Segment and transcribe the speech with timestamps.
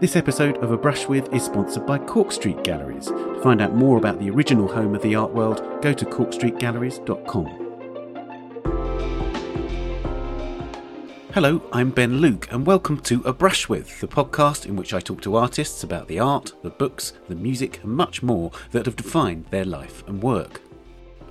[0.00, 3.06] This episode of A Brush With is sponsored by Cork Street Galleries.
[3.06, 7.46] To find out more about the original home of the art world, go to corkstreetgalleries.com.
[11.34, 15.00] Hello, I'm Ben Luke, and welcome to A Brush With, the podcast in which I
[15.00, 18.94] talk to artists about the art, the books, the music, and much more that have
[18.94, 20.62] defined their life and work.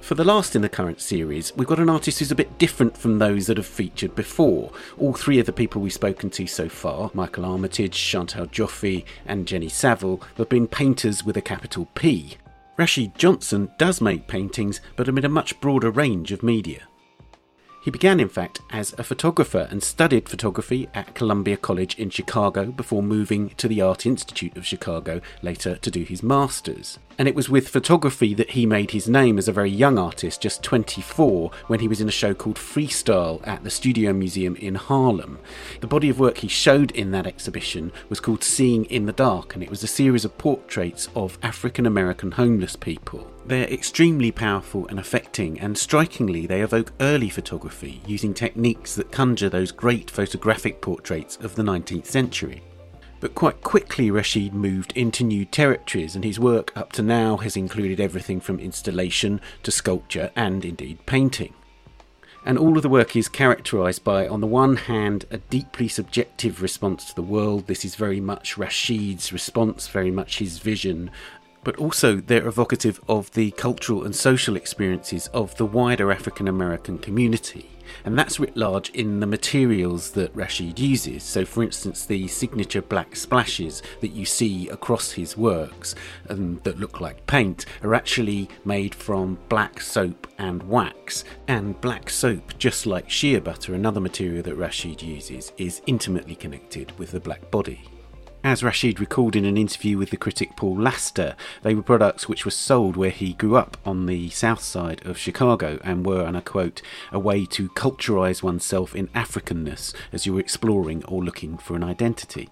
[0.01, 2.95] For the last in the current series, we've got an artist who's a bit different
[2.95, 4.71] from those that have featured before.
[4.97, 9.45] All three of the people we've spoken to so far, Michael Armitage, Chantal Joffe, and
[9.45, 12.37] Jenny Saville, have been painters with a capital P.
[12.77, 16.83] Rashid Johnson does make paintings, but amid a much broader range of media.
[17.83, 22.65] He began, in fact, as a photographer and studied photography at Columbia College in Chicago
[22.65, 26.99] before moving to the Art Institute of Chicago later to do his master's.
[27.17, 30.39] And it was with photography that he made his name as a very young artist,
[30.39, 34.75] just 24, when he was in a show called Freestyle at the Studio Museum in
[34.75, 35.39] Harlem.
[35.81, 39.55] The body of work he showed in that exhibition was called Seeing in the Dark,
[39.55, 43.31] and it was a series of portraits of African American homeless people.
[43.47, 49.49] They're extremely powerful and affecting, and strikingly, they evoke early photography using techniques that conjure
[49.49, 52.61] those great photographic portraits of the 19th century.
[53.19, 57.57] But quite quickly, Rashid moved into new territories, and his work up to now has
[57.57, 61.53] included everything from installation to sculpture and indeed painting.
[62.45, 66.61] And all of the work is characterised by, on the one hand, a deeply subjective
[66.61, 67.67] response to the world.
[67.67, 71.11] This is very much Rashid's response, very much his vision
[71.67, 76.97] but also they're evocative of the cultural and social experiences of the wider African American
[76.97, 77.69] community.
[78.07, 81.23] And that's writ large in the materials that Rashid uses.
[81.23, 85.93] So, for instance, the signature black splashes that you see across his works
[86.29, 91.25] and that look like paint are actually made from black soap and wax.
[91.49, 96.97] And black soap, just like shea butter, another material that Rashid uses, is intimately connected
[96.97, 97.96] with the black body.
[98.43, 102.45] As Rashid recalled in an interview with the critic Paul Laster, they were products which
[102.45, 106.37] were sold where he grew up on the south side of Chicago and were, and
[106.37, 106.81] I quote,
[107.11, 111.83] a way to culturize oneself in Africanness as you were exploring or looking for an
[111.83, 112.47] identity.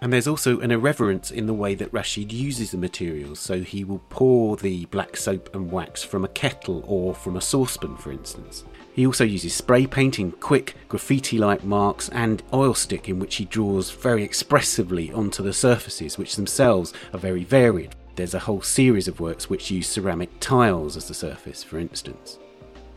[0.00, 3.84] And there's also an irreverence in the way that Rashid uses the materials, so he
[3.84, 8.10] will pour the black soap and wax from a kettle or from a saucepan, for
[8.10, 8.64] instance.
[9.00, 13.46] He also uses spray painting, quick graffiti like marks, and oil stick in which he
[13.46, 17.94] draws very expressively onto the surfaces, which themselves are very varied.
[18.16, 22.38] There's a whole series of works which use ceramic tiles as the surface, for instance.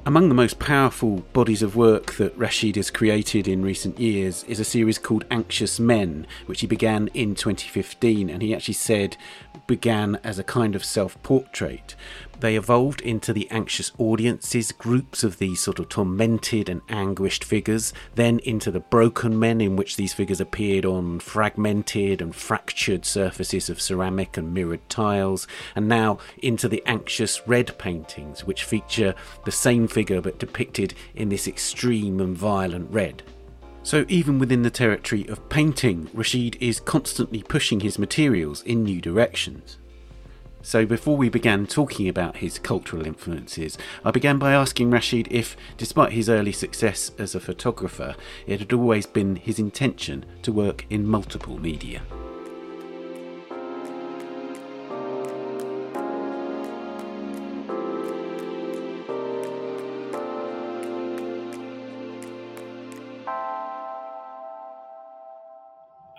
[0.05, 4.59] Among the most powerful bodies of work that Rashid has created in recent years is
[4.59, 9.15] a series called Anxious Men, which he began in 2015, and he actually said
[9.65, 11.95] began as a kind of self portrait.
[12.43, 17.93] They evolved into the anxious audiences, groups of these sort of tormented and anguished figures,
[18.15, 23.69] then into the broken men, in which these figures appeared on fragmented and fractured surfaces
[23.69, 29.15] of ceramic and mirrored tiles, and now into the anxious red paintings, which feature
[29.45, 33.23] the same figure but depicted in this extreme and violent red.
[33.83, 38.99] So, even within the territory of painting, Rashid is constantly pushing his materials in new
[38.99, 39.77] directions.
[40.65, 45.57] So, before we began talking about his cultural influences, I began by asking Rashid if,
[45.75, 48.15] despite his early success as a photographer,
[48.47, 52.01] it had always been his intention to work in multiple media.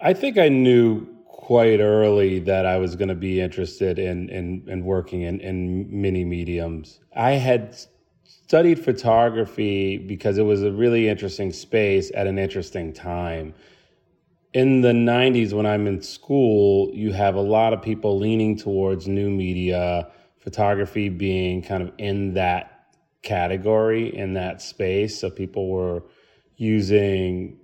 [0.02, 1.13] I think I knew
[1.44, 5.86] quite early that I was going to be interested in, in, in working in, in
[6.00, 7.00] many mediums.
[7.14, 7.76] I had
[8.24, 13.52] studied photography because it was a really interesting space at an interesting time.
[14.54, 19.06] In the 90s, when I'm in school, you have a lot of people leaning towards
[19.06, 22.86] new media, photography being kind of in that
[23.20, 25.20] category, in that space.
[25.20, 26.04] So people were
[26.56, 27.58] using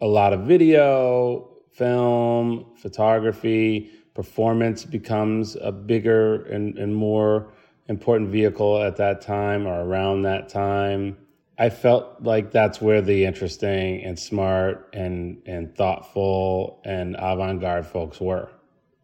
[0.00, 7.52] a lot of video, film, photography, performance becomes a bigger and, and more
[7.88, 11.16] important vehicle at that time or around that time.
[11.58, 17.86] I felt like that's where the interesting and smart and, and thoughtful and avant garde
[17.86, 18.50] folks were.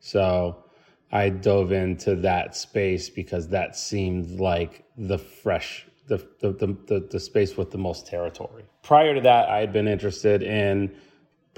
[0.01, 0.65] So
[1.13, 7.09] I dove into that space because that seemed like the fresh, the, the, the, the,
[7.11, 8.65] the space with the most territory.
[8.83, 10.95] Prior to that, I had been interested in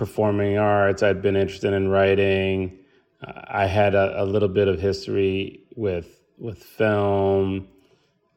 [0.01, 1.03] performing arts.
[1.03, 2.79] I'd been interested in writing.
[3.23, 6.09] Uh, I had a, a little bit of history with
[6.39, 7.69] with film.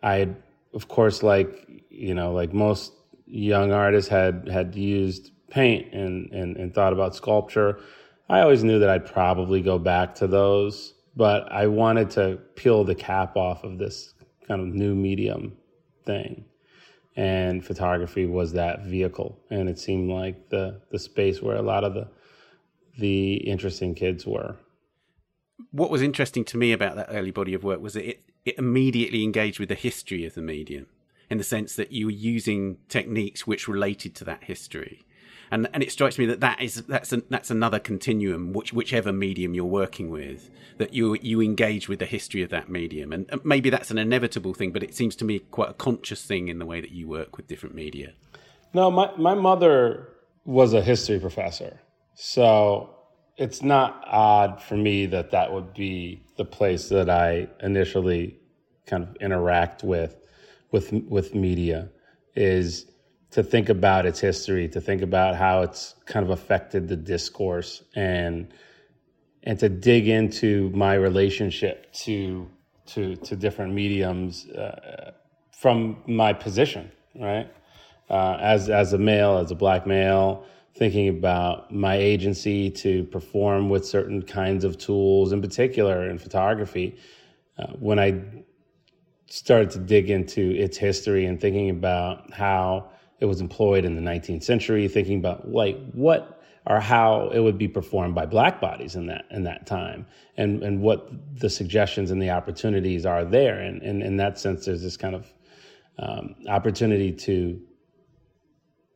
[0.03, 0.27] I,
[0.73, 2.91] of course, like you know, like most
[3.27, 7.79] young artists, had had used paint and and, and thought about sculpture.
[8.27, 12.83] I always knew that I'd probably go back to those, but I wanted to peel
[12.83, 14.13] the cap off of this
[14.49, 15.55] kind of new medium
[16.05, 16.43] thing.
[17.15, 19.37] And photography was that vehicle.
[19.49, 22.07] And it seemed like the, the space where a lot of the,
[22.97, 24.55] the interesting kids were.
[25.71, 28.57] What was interesting to me about that early body of work was that it, it
[28.57, 30.87] immediately engaged with the history of the medium
[31.29, 35.05] in the sense that you were using techniques which related to that history
[35.51, 39.11] and and it strikes me that that is that's a, that's another continuum which whichever
[39.11, 43.13] medium you're working with that you you engage with the history of that medium.
[43.13, 46.47] And maybe that's an inevitable thing but it seems to me quite a conscious thing
[46.47, 48.13] in the way that you work with different media.
[48.73, 50.09] No my my mother
[50.45, 51.79] was a history professor.
[52.15, 52.95] So
[53.37, 58.39] it's not odd for me that that would be the place that I initially
[58.85, 60.15] kind of interact with
[60.71, 61.89] with with media
[62.35, 62.85] is
[63.33, 67.83] to think about its history, to think about how it's kind of affected the discourse,
[67.95, 68.53] and
[69.41, 72.47] and to dig into my relationship to
[72.85, 75.11] to to different mediums uh,
[75.51, 77.51] from my position, right?
[78.07, 80.45] Uh, as as a male, as a black male,
[80.75, 86.97] thinking about my agency to perform with certain kinds of tools, in particular in photography.
[87.57, 88.21] Uh, when I
[89.25, 94.01] started to dig into its history and thinking about how it was employed in the
[94.01, 98.95] 19th century, thinking about like what or how it would be performed by black bodies
[98.95, 100.05] in that in that time,
[100.37, 103.59] and and what the suggestions and the opportunities are there.
[103.59, 105.33] And, and in that sense, there's this kind of
[105.99, 107.61] um, opportunity to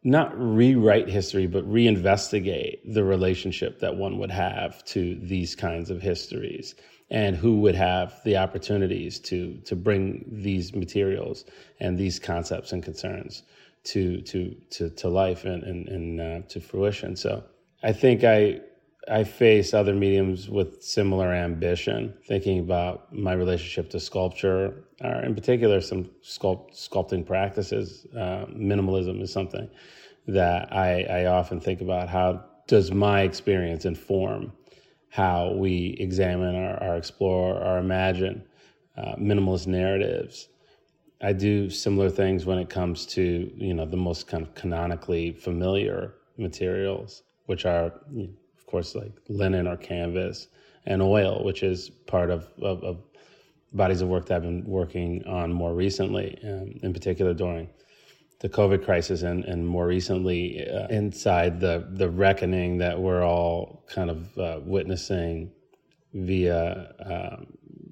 [0.03, 6.01] not rewrite history, but reinvestigate the relationship that one would have to these kinds of
[6.01, 6.75] histories
[7.09, 11.45] and who would have the opportunities to to bring these materials
[11.79, 13.43] and these concepts and concerns
[13.87, 17.15] to to to to life and and, and uh, to fruition.
[17.15, 17.43] So
[17.83, 18.61] I think I
[19.09, 25.33] I face other mediums with similar ambition, thinking about my relationship to sculpture, or in
[25.33, 28.05] particular, some sculpt, sculpting practices.
[28.13, 29.69] Uh, minimalism is something
[30.27, 32.09] that I, I often think about.
[32.09, 34.51] How does my experience inform
[35.09, 38.43] how we examine or, or explore or imagine
[38.97, 40.49] uh, minimalist narratives?
[41.21, 45.31] I do similar things when it comes to you know the most kind of canonically
[45.31, 50.47] familiar materials, which are you know, of course like linen or canvas
[50.85, 52.97] and oil, which is part of, of, of
[53.73, 57.69] bodies of work that I've been working on more recently, um, in particular during
[58.39, 63.83] the COVID crisis and, and more recently uh, inside the, the reckoning that we're all
[63.89, 65.51] kind of uh, witnessing
[66.13, 67.43] via uh,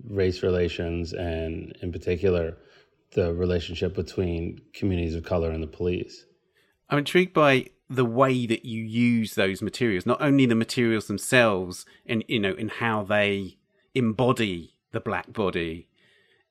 [0.07, 2.57] race relations and in particular
[3.15, 6.25] the relationship between communities of color and the police.
[6.89, 11.85] I'm intrigued by the way that you use those materials, not only the materials themselves,
[12.05, 13.57] and you know, in how they
[13.93, 15.87] embody the black body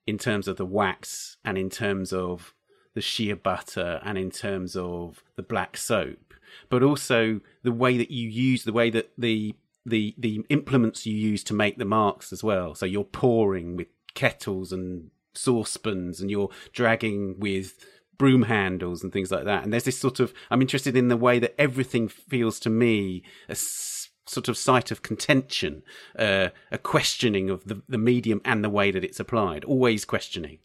[0.06, 2.54] in terms of the wax and in terms of
[2.94, 6.34] the shea butter and in terms of the black soap,
[6.68, 11.14] but also the way that you use the way that the the the implements you
[11.14, 12.74] use to make the marks as well.
[12.74, 17.84] So you're pouring with kettles and saucepans and you're dragging with
[18.16, 19.64] broom handles and things like that.
[19.64, 23.22] And there's this sort of, I'm interested in the way that everything feels to me
[23.48, 25.82] a s- sort of site of contention,
[26.18, 30.58] uh, a questioning of the, the medium and the way that it's applied, always questioning.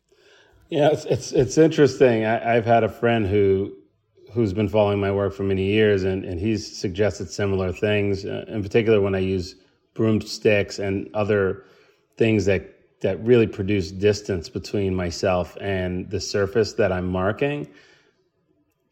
[0.69, 2.25] Yeah, it's it's, it's interesting.
[2.25, 3.73] I, have had a friend who
[4.31, 8.23] who's been following my work for many years, and, and he's suggested similar things.
[8.23, 9.55] Uh, in particular, when I use
[9.95, 11.65] broomsticks and other
[12.17, 17.67] things that that really produce distance between myself and the surface that I'm marking.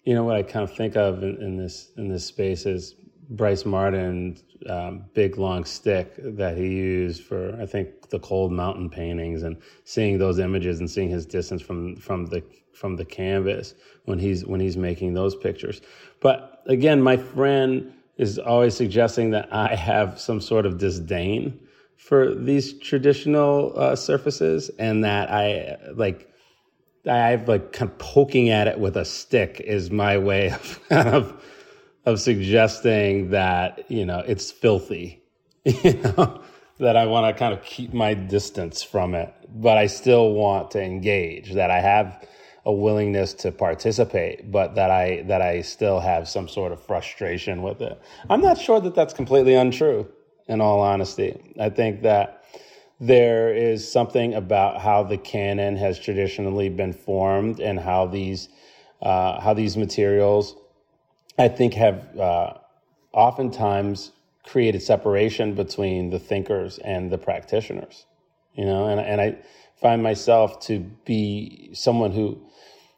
[0.03, 2.95] You know what I kind of think of in, in this in this space is
[3.29, 8.89] Brice Marden's um, big long stick that he used for I think the cold mountain
[8.89, 12.41] paintings and seeing those images and seeing his distance from from the
[12.73, 13.73] from the canvas
[14.05, 15.81] when he's when he's making those pictures.
[16.21, 21.59] But again, my friend is always suggesting that I have some sort of disdain
[21.97, 26.31] for these traditional uh, surfaces, and that I like
[27.07, 31.43] I've like kind of poking at it with a stick is my way of of,
[32.05, 35.21] of suggesting that you know it's filthy,
[35.65, 36.41] you know
[36.79, 40.71] that I want to kind of keep my distance from it, but I still want
[40.71, 41.53] to engage.
[41.53, 42.25] That I have
[42.65, 47.63] a willingness to participate, but that I that I still have some sort of frustration
[47.63, 47.99] with it.
[48.29, 50.07] I'm not sure that that's completely untrue
[50.47, 51.53] in all honesty.
[51.59, 52.43] I think that
[52.99, 58.49] there is something about how the canon has traditionally been formed and how these
[59.01, 60.55] uh, how these materials,
[61.37, 62.53] I think, have uh,
[63.13, 64.11] oftentimes
[64.43, 68.05] created separation between the thinkers and the practitioners.
[68.55, 69.37] You know, and and I
[69.79, 72.41] find myself to be someone who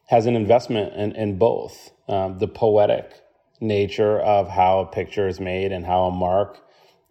[0.07, 3.11] has an investment in, in both um, the poetic
[3.59, 6.59] nature of how a picture is made and how a mark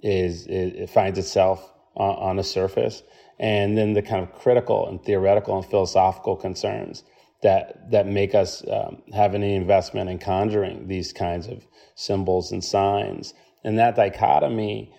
[0.00, 3.02] is, it finds itself on, on a surface,
[3.38, 7.04] and then the kind of critical and theoretical and philosophical concerns
[7.42, 11.64] that that make us um, have any investment in conjuring these kinds of
[11.94, 13.34] symbols and signs.
[13.64, 14.92] And that dichotomy,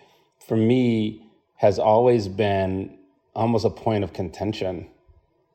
[0.48, 2.98] for me, has always been
[3.36, 4.90] almost a point of contention.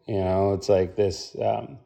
[0.07, 1.79] You know, it's like this um,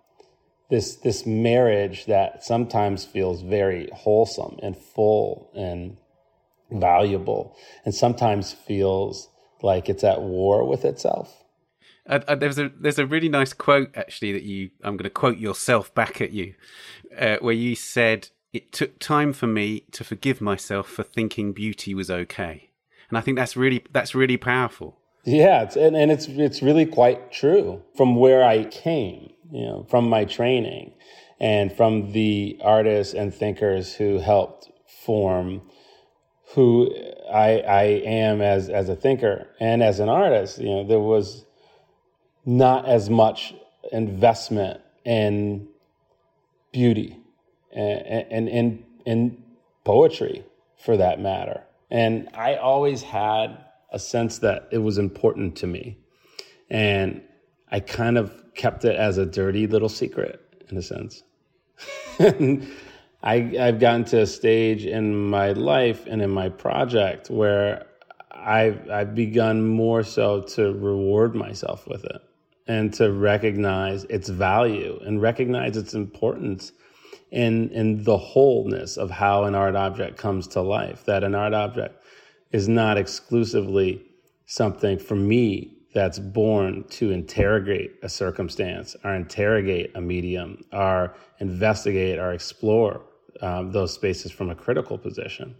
[0.68, 5.96] this this marriage that sometimes feels very wholesome and full and
[6.70, 9.28] valuable, and sometimes feels
[9.62, 11.44] like it's at war with itself.
[12.08, 15.10] Uh, uh, there's a there's a really nice quote actually that you I'm going to
[15.10, 16.54] quote yourself back at you,
[17.18, 21.94] uh, where you said it took time for me to forgive myself for thinking beauty
[21.94, 22.70] was okay,
[23.08, 24.98] and I think that's really that's really powerful.
[25.24, 29.86] Yeah, it's, and, and it's it's really quite true from where I came, you know,
[29.90, 30.94] from my training,
[31.38, 34.70] and from the artists and thinkers who helped
[35.04, 35.62] form
[36.54, 36.94] who
[37.32, 40.58] I I am as as a thinker and as an artist.
[40.58, 41.44] You know, there was
[42.44, 43.54] not as much
[43.92, 45.68] investment in
[46.72, 47.16] beauty
[47.72, 49.42] and in in
[49.84, 50.44] poetry
[50.78, 51.62] for that matter.
[51.90, 55.98] And I always had a sense that it was important to me.
[56.70, 57.22] And
[57.70, 61.22] I kind of kept it as a dirty little secret in a sense.
[63.22, 67.86] I, I've gotten to a stage in my life and in my project where
[68.30, 72.22] I've, I've begun more so to reward myself with it
[72.68, 76.70] and to recognize its value and recognize its importance
[77.32, 81.04] in, in the wholeness of how an art object comes to life.
[81.06, 82.02] That an art object
[82.52, 84.02] is not exclusively
[84.46, 92.18] something for me that's born to interrogate a circumstance or interrogate a medium or investigate
[92.18, 93.02] or explore
[93.40, 95.54] um, those spaces from a critical position,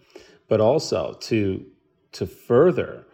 [0.48, 1.64] but also to
[2.12, 3.04] to further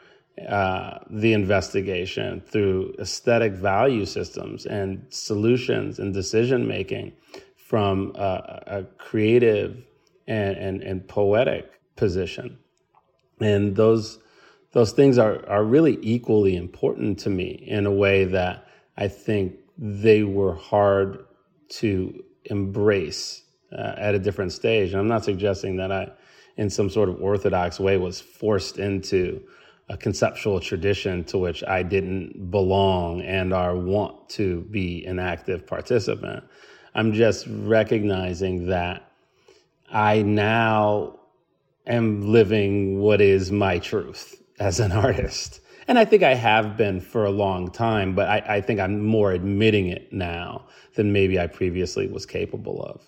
[0.48, 7.12] uh, the investigation through aesthetic value systems and solutions and decision making
[7.56, 9.86] from a, a creative
[10.26, 12.58] and, and, and poetic position.
[13.40, 14.18] And those
[14.72, 18.66] those things are, are really equally important to me in a way that
[18.96, 21.24] I think they were hard
[21.68, 23.43] to embrace
[23.74, 24.92] uh, at a different stage.
[24.92, 26.10] And I'm not suggesting that I,
[26.56, 29.42] in some sort of orthodox way, was forced into
[29.88, 35.66] a conceptual tradition to which I didn't belong and or want to be an active
[35.66, 36.44] participant.
[36.94, 39.10] I'm just recognizing that
[39.90, 41.18] I now
[41.86, 45.60] am living what is my truth as an artist.
[45.86, 49.04] And I think I have been for a long time, but I, I think I'm
[49.04, 53.02] more admitting it now than maybe I previously was capable of.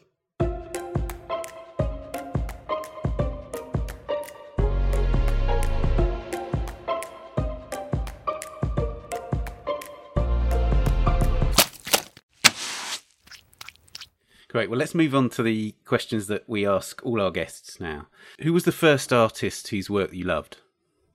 [14.57, 14.71] Great.
[14.71, 18.07] Well, let's move on to the questions that we ask all our guests now.
[18.41, 20.57] Who was the first artist whose work you loved?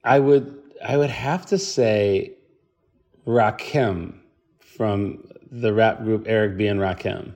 [0.04, 2.34] I would I would have to say
[3.26, 4.14] Rakim
[4.60, 7.34] from the rap group Eric B and Rakim.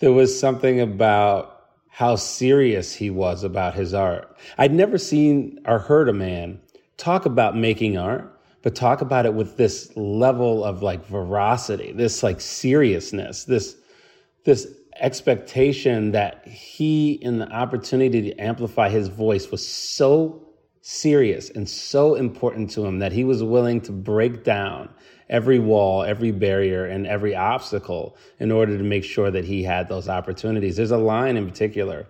[0.00, 4.34] There was something about how serious he was about his art.
[4.56, 6.58] I'd never seen or heard a man
[6.96, 12.22] talk about making art, but talk about it with this level of like veracity, this
[12.22, 13.76] like seriousness, this
[14.44, 14.66] this
[15.00, 20.42] expectation that he in the opportunity to amplify his voice was so
[20.82, 24.88] serious and so important to him that he was willing to break down
[25.28, 29.88] every wall, every barrier, and every obstacle in order to make sure that he had
[29.88, 30.76] those opportunities.
[30.76, 32.06] There's a line in particular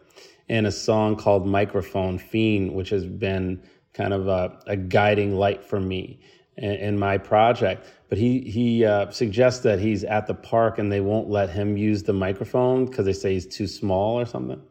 [0.48, 3.62] in a song called Microphone Fiend, which has been
[3.94, 6.20] kind of a, a guiding light for me
[6.56, 10.92] in, in my project but he he uh, suggests that he's at the park and
[10.92, 14.62] they won't let him use the microphone because they say he's too small or something.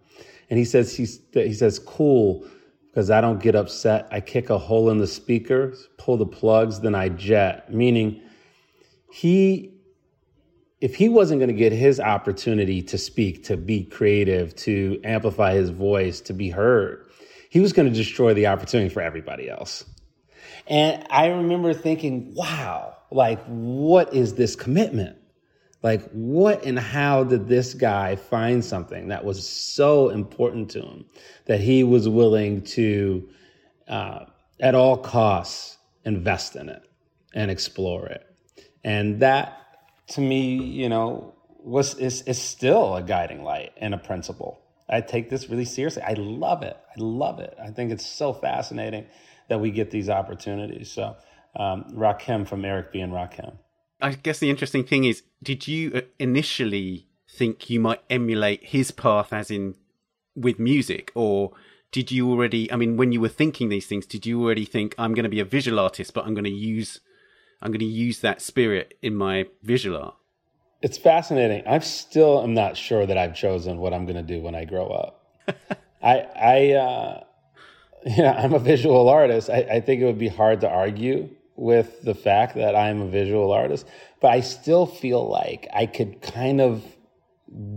[0.50, 2.46] And he says he's he says cool
[2.88, 4.08] because I don't get upset.
[4.12, 7.74] I kick a hole in the speakers, pull the plugs, then I jet.
[7.74, 8.22] Meaning,
[9.12, 9.74] he
[10.80, 15.54] if he wasn't going to get his opportunity to speak, to be creative, to amplify
[15.54, 17.06] his voice, to be heard,
[17.50, 19.84] he was going to destroy the opportunity for everybody else.
[20.67, 25.17] And I remember thinking, wow, like, what is this commitment?
[25.83, 31.05] Like, what and how did this guy find something that was so important to him
[31.45, 33.29] that he was willing to
[33.87, 34.25] uh,
[34.59, 36.81] at all costs, invest in it
[37.33, 38.25] and explore it.
[38.83, 39.61] And that,
[40.09, 44.61] to me, you know, was is, is still a guiding light and a principle.
[44.87, 46.03] I take this really seriously.
[46.03, 46.77] I love it.
[46.89, 47.55] I love it.
[47.61, 49.07] I think it's so fascinating
[49.49, 50.91] that we get these opportunities.
[50.91, 51.15] So,
[51.55, 52.99] um, Rakim from Eric B.
[52.99, 53.57] and Rakim.
[54.01, 58.91] I guess the interesting thing is, did you uh, initially think you might emulate his
[58.91, 59.75] path, as in
[60.35, 61.53] with music, or
[61.91, 62.71] did you already?
[62.71, 65.29] I mean, when you were thinking these things, did you already think I'm going to
[65.29, 66.99] be a visual artist, but I'm going to use
[67.61, 70.15] I'm going to use that spirit in my visual art?
[70.81, 71.63] It's fascinating.
[71.65, 74.65] I still am not sure that I've chosen what I'm going to do when I
[74.65, 75.25] grow up.
[76.03, 77.23] I, I, uh,
[78.17, 79.50] yeah, I'm a visual artist.
[79.50, 83.07] I, I think it would be hard to argue with the fact that I'm a
[83.07, 83.88] visual artist,
[84.21, 86.83] but I still feel like I could kind of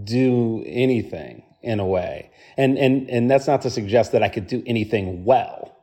[0.05, 2.31] do anything in a way.
[2.59, 5.77] And and and that's not to suggest that I could do anything well.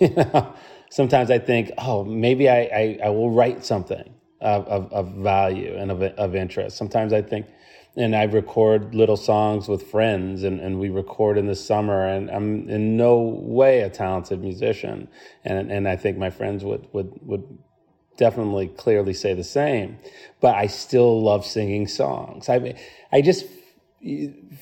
[0.90, 5.74] Sometimes I think, oh, maybe I, I, I will write something of, of, of value
[5.76, 6.76] and of, of interest.
[6.76, 7.46] Sometimes I think,
[7.96, 12.30] and I record little songs with friends and, and we record in the summer and
[12.30, 15.08] I'm in no way a talented musician.
[15.44, 17.58] And, and I think my friends would, would, would
[18.18, 19.98] definitely clearly say the same,
[20.40, 22.50] but I still love singing songs.
[22.50, 22.78] I,
[23.12, 23.46] I just,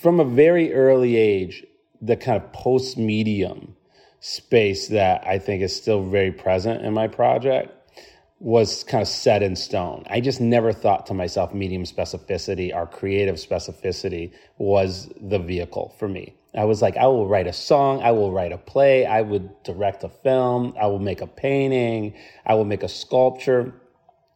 [0.00, 1.64] from a very early age,
[2.00, 3.74] the kind of post medium
[4.20, 7.73] space that I think is still very present in my project
[8.44, 10.04] was kind of set in stone.
[10.10, 16.08] I just never thought to myself medium specificity or creative specificity was the vehicle for
[16.08, 16.34] me.
[16.54, 19.62] I was like, I will write a song, I will write a play, I would
[19.62, 22.12] direct a film, I will make a painting,
[22.44, 23.72] I will make a sculpture,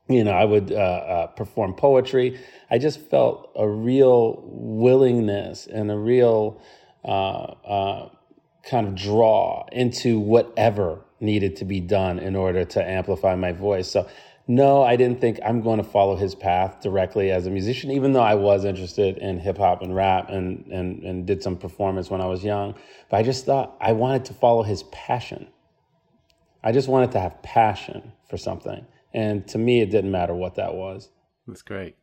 [0.08, 2.40] you know, I would uh, uh, perform poetry.
[2.70, 6.62] I just felt a real willingness and a real
[7.04, 8.08] uh, uh
[8.64, 13.90] kind of draw into whatever needed to be done in order to amplify my voice.
[13.90, 14.08] So,
[14.46, 18.12] no, I didn't think I'm going to follow his path directly as a musician, even
[18.14, 22.08] though I was interested in hip hop and rap and, and, and did some performance
[22.08, 22.74] when I was young.
[23.10, 25.48] But I just thought I wanted to follow his passion.
[26.64, 28.86] I just wanted to have passion for something.
[29.12, 31.10] And to me, it didn't matter what that was.
[31.46, 31.96] That's great.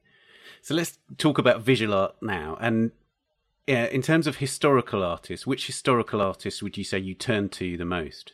[0.62, 2.58] So let's talk about visual art now.
[2.62, 2.92] And
[3.68, 7.78] yeah, in terms of historical artists, which historical artists would you say you turn to
[7.78, 8.34] the most?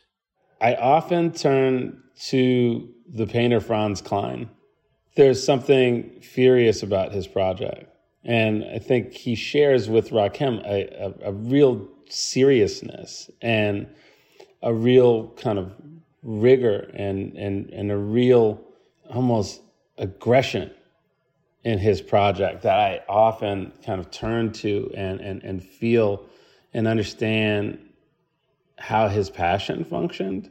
[0.62, 4.48] I often turn to the painter Franz Kline.
[5.16, 7.88] There's something furious about his project.
[8.24, 10.86] And I think he shares with Rakim a,
[11.24, 13.88] a, a real seriousness and
[14.62, 15.72] a real kind of
[16.22, 18.62] rigor and, and, and a real
[19.10, 19.60] almost
[19.98, 20.70] aggression
[21.64, 26.24] in his project that I often kind of turn to and, and, and feel
[26.72, 27.80] and understand
[28.82, 30.50] how his passion functioned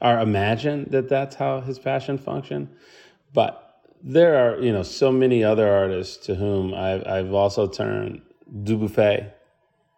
[0.00, 2.68] or imagine that that's how his passion functioned.
[3.34, 3.58] But
[4.02, 8.22] there are, you know, so many other artists to whom I've, I've also turned.
[8.64, 9.32] Dubuffet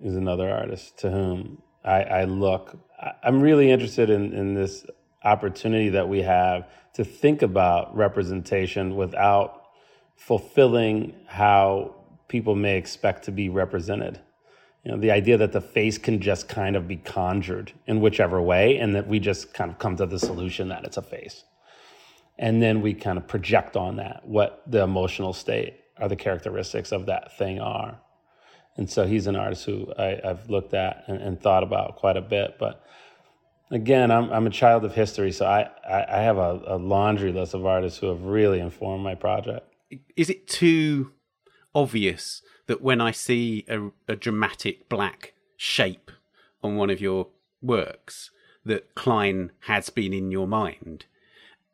[0.00, 2.76] is another artist to whom I, I look.
[3.22, 4.84] I'm really interested in, in this
[5.22, 9.62] opportunity that we have to think about representation without
[10.16, 11.94] fulfilling how
[12.28, 14.20] people may expect to be represented.
[14.84, 18.40] You know, the idea that the face can just kind of be conjured in whichever
[18.40, 21.44] way, and that we just kind of come to the solution that it's a face.
[22.38, 26.92] And then we kind of project on that what the emotional state or the characteristics
[26.92, 27.98] of that thing are.
[28.76, 32.16] And so he's an artist who I, have looked at and, and, thought about quite
[32.16, 32.56] a bit.
[32.58, 32.84] But
[33.70, 37.30] again, I'm, I'm a child of history, so I, I, I have a, a laundry
[37.30, 39.72] list of artists who have really informed my project.
[40.16, 41.12] Is it too
[41.74, 46.10] obvious that when I see a, a dramatic black shape
[46.62, 47.28] on one of your
[47.60, 48.30] works,
[48.64, 51.06] that Kline has been in your mind.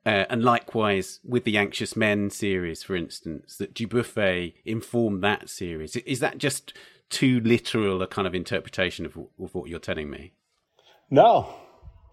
[0.04, 5.94] Uh, and likewise with the Anxious Men series, for instance, that Dubuffet informed that series.
[5.96, 6.72] Is that just
[7.10, 10.32] too literal a kind of interpretation of, of what you're telling me?
[11.10, 11.54] No,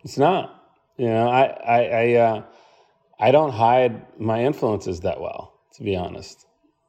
[0.03, 0.63] it's not.
[0.97, 2.43] You know, I I I, uh,
[3.19, 6.46] I don't hide my influences that well, to be honest.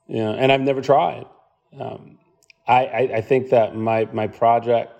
[0.08, 1.26] Know, and I've never tried.
[1.78, 2.18] Um,
[2.66, 4.92] I, I, I think that my my project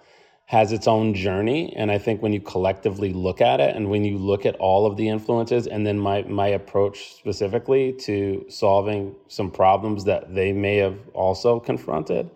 [0.47, 4.05] has its own journey, and I think when you collectively look at it, and when
[4.05, 9.15] you look at all of the influences, and then my my approach specifically to solving
[9.29, 12.31] some problems that they may have also confronted,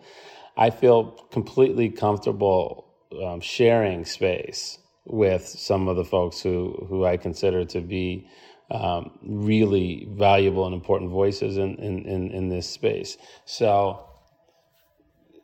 [0.56, 2.86] I feel completely comfortable
[3.22, 8.28] um, sharing space with some of the folks who who I consider to be
[8.72, 13.18] um, really valuable and important voices in, in, in, in this space.
[13.44, 14.08] So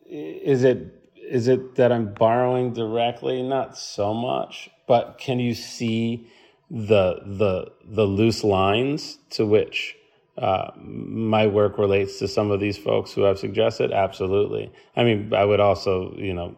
[0.07, 3.43] is it is it that I'm borrowing directly?
[3.43, 6.27] Not so much, but can you see
[6.71, 9.95] the the the loose lines to which
[10.39, 13.93] uh, my work relates to some of these folks who I've suggested?
[13.93, 14.73] Absolutely.
[14.97, 16.57] I mean, I would also, you know,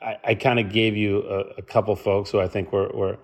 [0.00, 3.18] I, I kind of gave you a, a, couple folks who I think were, were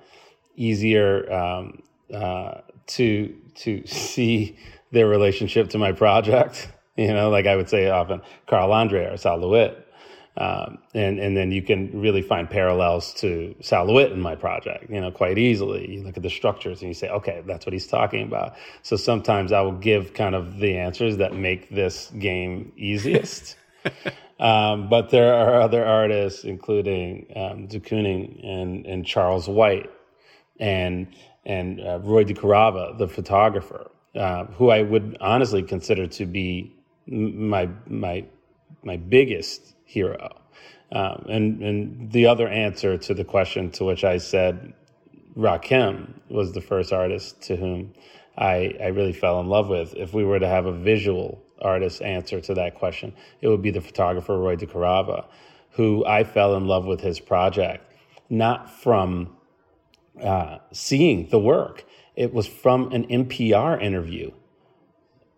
[0.57, 4.57] easier um, uh, to to see
[4.91, 6.69] their relationship to my project.
[6.95, 9.89] You know, like I would say often, Carl Andre or Sol LeWitt.
[10.37, 14.91] Um, and and then you can really find parallels to Sol LeWitt in my project,
[14.91, 15.91] you know, quite easily.
[15.91, 18.57] You look at the structures and you say, okay, that's what he's talking about.
[18.83, 23.57] So sometimes I will give kind of the answers that make this game easiest.
[24.39, 29.91] um, but there are other artists, including um, de Kooning and and Charles White
[30.61, 31.09] and
[31.45, 36.75] and uh, Roy DeCarava, the photographer, uh, who I would honestly consider to be
[37.07, 38.25] my my
[38.85, 40.37] my biggest hero.
[40.93, 44.75] Um, and and the other answer to the question to which I said
[45.37, 47.95] Rakim was the first artist to whom
[48.37, 49.95] I I really fell in love with.
[49.95, 53.71] If we were to have a visual artist answer to that question, it would be
[53.71, 55.25] the photographer Roy DeCarava,
[55.71, 57.85] who I fell in love with his project,
[58.29, 59.37] not from
[60.21, 61.85] uh, seeing the work.
[62.15, 64.33] It was from an NPR interview,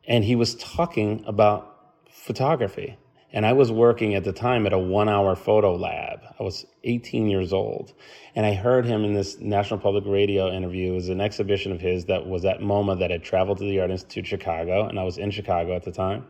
[0.08, 1.70] and he was talking about
[2.10, 2.96] photography
[3.34, 6.20] and I was working at the time at a one hour photo lab.
[6.38, 7.92] I was 18 years old.
[8.36, 10.92] And I heard him in this National Public Radio interview.
[10.92, 13.80] It was an exhibition of his that was at MoMA that had traveled to the
[13.80, 14.86] Art Institute Chicago.
[14.86, 16.26] And I was in Chicago at the time.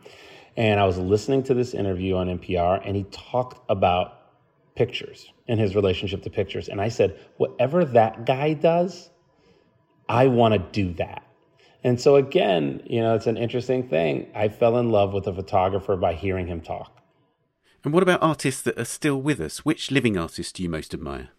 [0.57, 4.14] And I was listening to this interview on NPR, and he talked about
[4.75, 6.67] pictures and his relationship to pictures.
[6.67, 9.09] And I said, whatever that guy does,
[10.07, 11.23] I want to do that.
[11.83, 14.27] And so again, you know, it's an interesting thing.
[14.35, 16.91] I fell in love with a photographer by hearing him talk.
[17.83, 19.63] And what about artists that are still with us?
[19.63, 21.29] Which living artists do you most admire?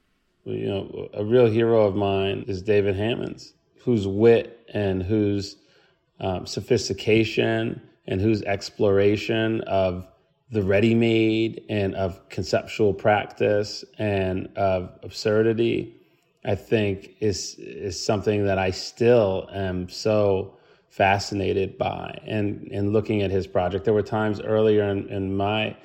[0.44, 5.57] Well, you know, a real hero of mine is David Hammons, whose wit and whose
[6.20, 10.07] um, sophistication and whose exploration of
[10.50, 15.96] the ready made and of conceptual practice and of absurdity,
[16.44, 20.56] I think is is something that I still am so
[20.88, 22.18] fascinated by.
[22.24, 25.76] And in looking at his project, there were times earlier in, in my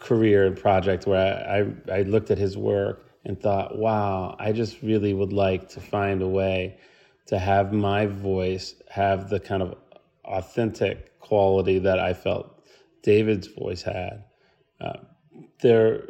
[0.00, 1.46] career and project where
[1.88, 5.80] I, I looked at his work and thought, wow, I just really would like to
[5.80, 6.76] find a way
[7.26, 9.76] to have my voice have the kind of
[10.24, 12.51] authentic quality that I felt
[13.02, 14.24] David's voice had.
[14.80, 14.98] Uh,
[15.60, 16.02] there,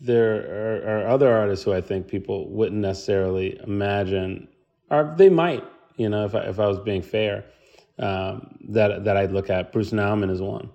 [0.00, 4.48] there are, are, other artists who I think people wouldn't necessarily imagine,
[4.90, 5.64] or they might,
[5.96, 7.44] you know, if I, if I was being fair,
[7.98, 9.72] um, that that I'd look at.
[9.72, 10.70] Bruce Nauman is one.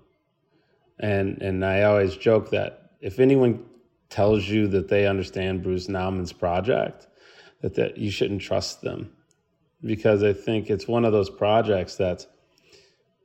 [1.00, 3.65] And and I always joke that if anyone
[4.10, 7.08] tells you that they understand Bruce Nauman's project,
[7.62, 9.12] that, that you shouldn't trust them.
[9.84, 12.28] Because I think it's one of those projects that's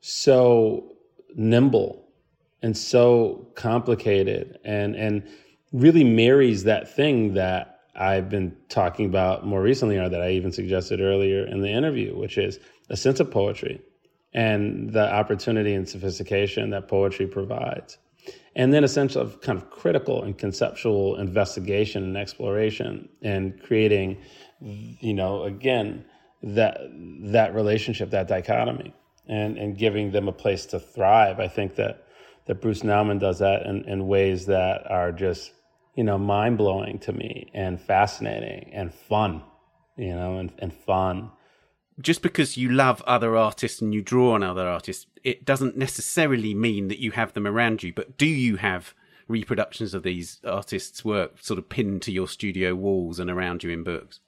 [0.00, 0.95] so
[1.36, 2.08] nimble
[2.62, 5.22] and so complicated and and
[5.72, 10.52] really marries that thing that I've been talking about more recently, or that I even
[10.52, 12.58] suggested earlier in the interview, which is
[12.90, 13.80] a sense of poetry
[14.34, 17.96] and the opportunity and sophistication that poetry provides.
[18.54, 24.18] And then a sense of kind of critical and conceptual investigation and exploration and creating,
[24.60, 26.04] you know, again,
[26.42, 26.80] that
[27.32, 28.94] that relationship, that dichotomy,
[29.28, 31.40] and, and giving them a place to thrive.
[31.40, 32.04] I think that
[32.46, 35.50] that Bruce Nauman does that in, in ways that are just,
[35.96, 39.42] you know, mind blowing to me and fascinating and fun,
[39.96, 41.32] you know, and, and fun
[42.00, 46.54] just because you love other artists and you draw on other artists, it doesn't necessarily
[46.54, 47.92] mean that you have them around you.
[47.92, 48.94] But do you have
[49.28, 53.70] reproductions of these artists' work sort of pinned to your studio walls and around you
[53.70, 54.20] in books?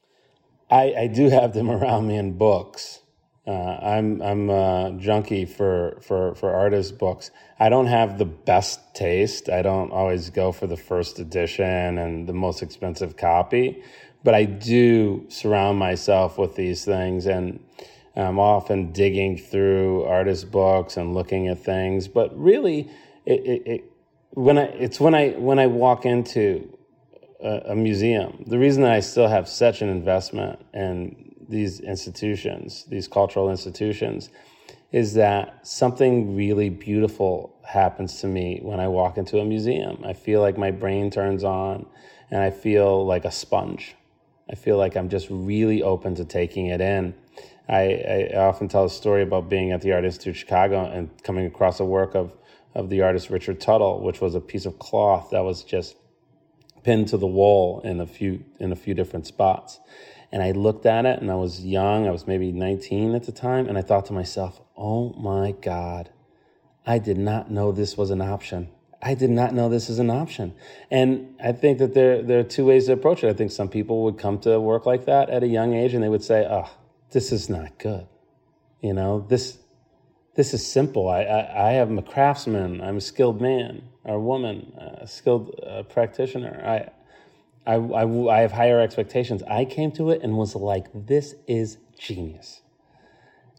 [0.71, 3.01] I, I do have them around me in books.
[3.49, 7.31] Uh, I'm I'm a junkie for for for artist books.
[7.59, 9.49] I don't have the best taste.
[9.49, 13.83] I don't always go for the first edition and the most expensive copy
[14.25, 17.61] but I do surround myself with these things and
[18.17, 22.09] I'm often digging through artist books and looking at things.
[22.09, 22.91] But really,
[23.25, 23.93] it, it, it
[24.31, 26.77] when I it's when I when I walk into
[27.43, 28.43] a, a, museum.
[28.47, 34.31] The reason that I still have such an investment in these institutions, these cultural institutions,
[34.93, 40.03] is that something really beautiful happens to me when I walk into a museum.
[40.05, 41.87] I feel like my brain turns on,
[42.31, 43.95] and I feel like a sponge.
[44.51, 47.15] I feel like I'm just really open to taking it in.
[47.69, 51.11] I, I often tell a story about being at the Art Institute of Chicago and
[51.23, 52.35] coming across a work of
[52.75, 55.97] of the artist Richard Tuttle, which was a piece of cloth that was just
[56.85, 59.81] pinned to the wall in a few in a few different spots.
[60.31, 63.33] And I looked at it and I was young, I was maybe 19 at the
[63.33, 66.11] time, and I thought to myself, "Oh my god.
[66.87, 68.69] I did not know this was an option.
[69.01, 70.55] I did not know this is an option."
[70.91, 73.29] And I think that there there are two ways to approach it.
[73.29, 76.03] I think some people would come to work like that at a young age and
[76.03, 76.71] they would say, "Oh,
[77.11, 78.07] this is not good."
[78.83, 79.59] You know, this
[80.35, 81.09] this is simple.
[81.09, 82.81] I, I, I am a craftsman.
[82.81, 86.62] I'm a skilled man or woman, a skilled uh, practitioner.
[86.64, 86.98] I,
[87.68, 89.42] I, I, I have higher expectations.
[89.42, 92.62] I came to it and was like, this is genius.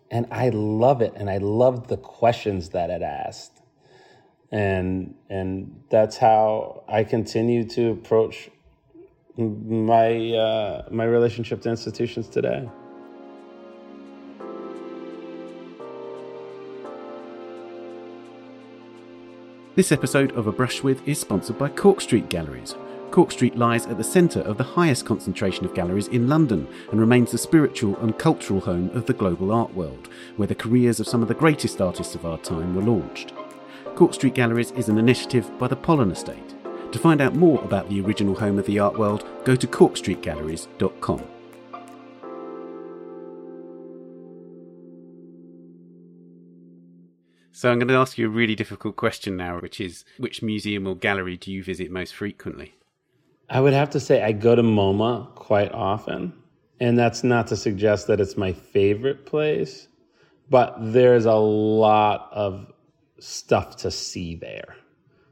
[0.10, 1.14] And I love it.
[1.16, 3.62] And I loved the questions that it asked.
[4.52, 8.50] And, and that's how I continue to approach
[9.38, 12.68] my, uh, my relationship to institutions today.
[19.76, 22.74] This episode of A Brush With is sponsored by Cork Street Galleries.
[23.20, 27.02] Cork Street lies at the centre of the highest concentration of galleries in London and
[27.02, 31.08] remains the spiritual and cultural home of the global art world, where the careers of
[31.10, 33.34] some of the greatest artists of our time were launched.
[33.96, 36.56] Cork Street Galleries is an initiative by the Pollen Estate.
[36.94, 41.24] To find out more about the original home of the art world, go to corkstreetgalleries.com.
[47.52, 50.88] So I'm going to ask you a really difficult question now, which is which museum
[50.88, 52.76] or gallery do you visit most frequently?
[53.50, 56.34] I would have to say I go to MoMA quite often.
[56.80, 59.88] And that's not to suggest that it's my favorite place,
[60.50, 62.72] but there's a lot of
[63.20, 64.76] stuff to see there.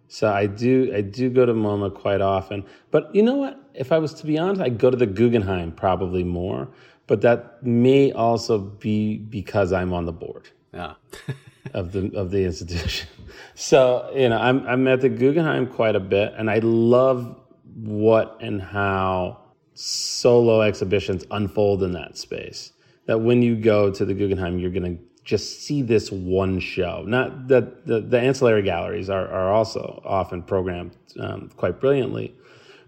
[0.10, 2.66] So I do I do go to MoMA quite often.
[2.92, 3.60] But you know what?
[3.74, 6.70] If I was to be honest, I go to the Guggenheim probably more.
[7.08, 10.50] But that may also be because I'm on the board.
[10.74, 10.98] Ah.
[11.74, 13.08] of the of the institution.
[13.56, 17.36] So you know, I'm I'm at the Guggenheim quite a bit, and I love
[17.78, 19.40] what and how
[19.74, 22.74] solo exhibitions unfold in that space.
[23.06, 27.04] That when you go to the Guggenheim, you're going to just see this one show.
[27.06, 32.36] Not that the, the ancillary galleries are, are also often programmed um, quite brilliantly,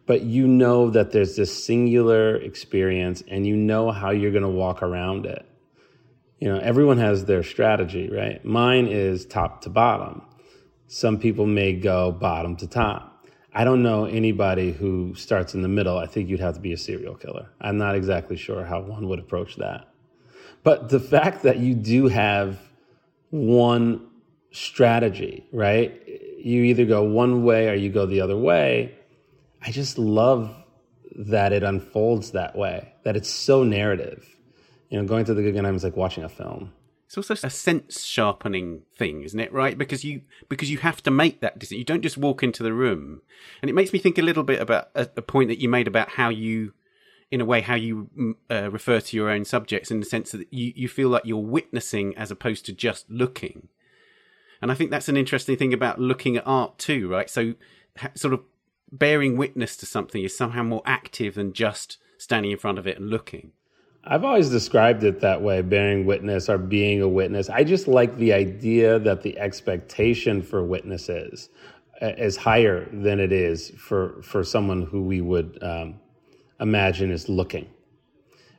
[0.05, 4.49] but you know that there's this singular experience and you know how you're going to
[4.49, 5.45] walk around it
[6.39, 8.43] you know, everyone has their strategy, right?
[8.45, 10.21] Mine is top to bottom.
[10.87, 13.08] Some people may go bottom to top.
[13.53, 15.97] I don't know anybody who starts in the middle.
[15.97, 17.49] I think you'd have to be a serial killer.
[17.59, 19.87] I'm not exactly sure how one would approach that.
[20.63, 22.59] But the fact that you do have
[23.31, 24.07] one
[24.51, 26.01] strategy, right?
[26.37, 28.95] You either go one way or you go the other way.
[29.61, 30.55] I just love
[31.15, 34.25] that it unfolds that way, that it's so narrative
[34.89, 36.73] you know, going to the Guggenheim is like watching a film.
[37.09, 39.51] It's also a sense sharpening thing, isn't it?
[39.51, 39.75] Right?
[39.75, 41.79] Because you because you have to make that decision.
[41.79, 43.23] You don't just walk into the room,
[43.63, 45.87] and it makes me think a little bit about a, a point that you made
[45.87, 46.73] about how you,
[47.31, 50.33] in a way, how you mm, uh, refer to your own subjects in the sense
[50.33, 53.69] that you you feel like you're witnessing as opposed to just looking.
[54.61, 57.27] And I think that's an interesting thing about looking at art too, right?
[57.27, 57.55] So,
[58.13, 58.41] sort of
[58.91, 62.99] bearing witness to something is somehow more active than just standing in front of it
[62.99, 63.53] and looking.
[64.05, 67.49] I've always described it that way, bearing witness or being a witness.
[67.49, 71.49] I just like the idea that the expectation for witnesses
[72.01, 75.99] uh, is higher than it is for, for someone who we would um,
[76.61, 77.69] imagine is looking.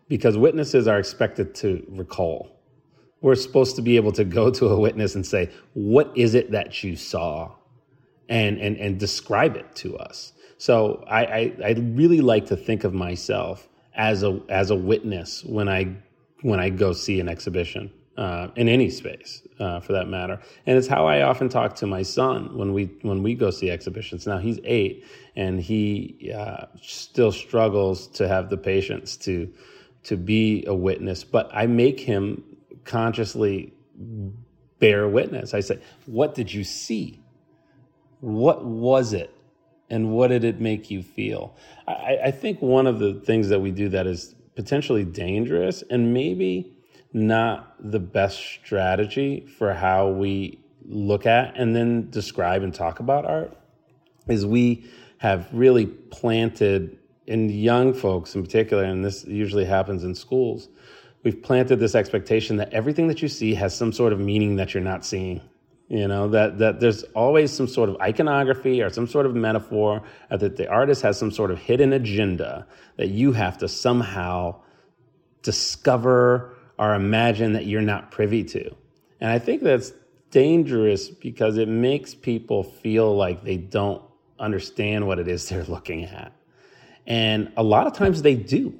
[0.09, 2.61] Because witnesses are expected to recall.
[3.22, 6.50] We're supposed to be able to go to a witness and say, What is it
[6.50, 7.53] that you saw?
[8.29, 10.33] And, and, and describe it to us.
[10.59, 15.44] So I, I, I really like to think of myself as a as a witness
[15.44, 15.96] when I
[16.42, 20.40] when I go see an exhibition uh, in any space uh, for that matter.
[20.66, 23.70] And it's how I often talk to my son when we when we go see
[23.70, 24.26] exhibitions.
[24.26, 25.05] Now he's eight
[25.37, 29.53] and he uh, still struggles to have the patience to
[30.05, 32.42] to be a witness, but I make him
[32.85, 33.74] consciously
[34.79, 35.53] bear witness.
[35.53, 37.20] I say, "What did you see?
[38.20, 39.35] What was it
[39.90, 41.57] and what did it make you feel?
[41.87, 46.14] I, I think one of the things that we do that is potentially dangerous and
[46.14, 46.72] maybe
[47.12, 53.24] not the best strategy for how we look at and then describe and talk about
[53.24, 53.57] art
[54.29, 60.14] is we have really planted in young folks in particular, and this usually happens in
[60.14, 60.68] schools,
[61.22, 64.74] we've planted this expectation that everything that you see has some sort of meaning that
[64.74, 65.40] you're not seeing.
[65.90, 70.03] You know, that, that there's always some sort of iconography or some sort of metaphor,
[70.31, 72.64] or that the artist has some sort of hidden agenda
[72.96, 74.55] that you have to somehow
[75.42, 78.72] discover or imagine that you're not privy to.
[79.20, 79.92] And I think that's
[80.31, 84.00] dangerous because it makes people feel like they don't
[84.38, 86.33] understand what it is they're looking at.
[87.05, 88.79] And a lot of times they do.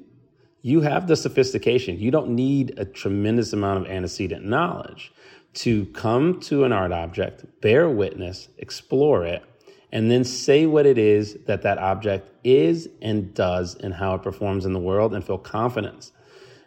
[0.61, 1.99] You have the sophistication.
[1.99, 5.11] You don't need a tremendous amount of antecedent knowledge
[5.53, 9.43] to come to an art object, bear witness, explore it,
[9.91, 14.23] and then say what it is that that object is and does and how it
[14.23, 16.11] performs in the world and feel confidence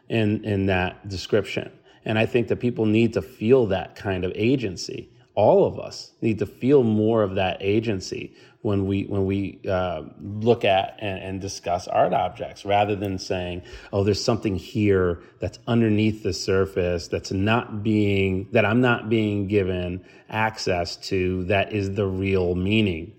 [0.08, 1.72] in, in that description.
[2.04, 5.10] And I think that people need to feel that kind of agency.
[5.34, 8.34] All of us need to feel more of that agency
[8.64, 13.61] when we when we uh, look at and, and, discuss art objects, rather than saying,
[13.92, 19.48] "Oh, there's something here that's underneath the surface that's not being that I'm not being
[19.48, 21.44] given access to.
[21.44, 23.12] That is the real meaning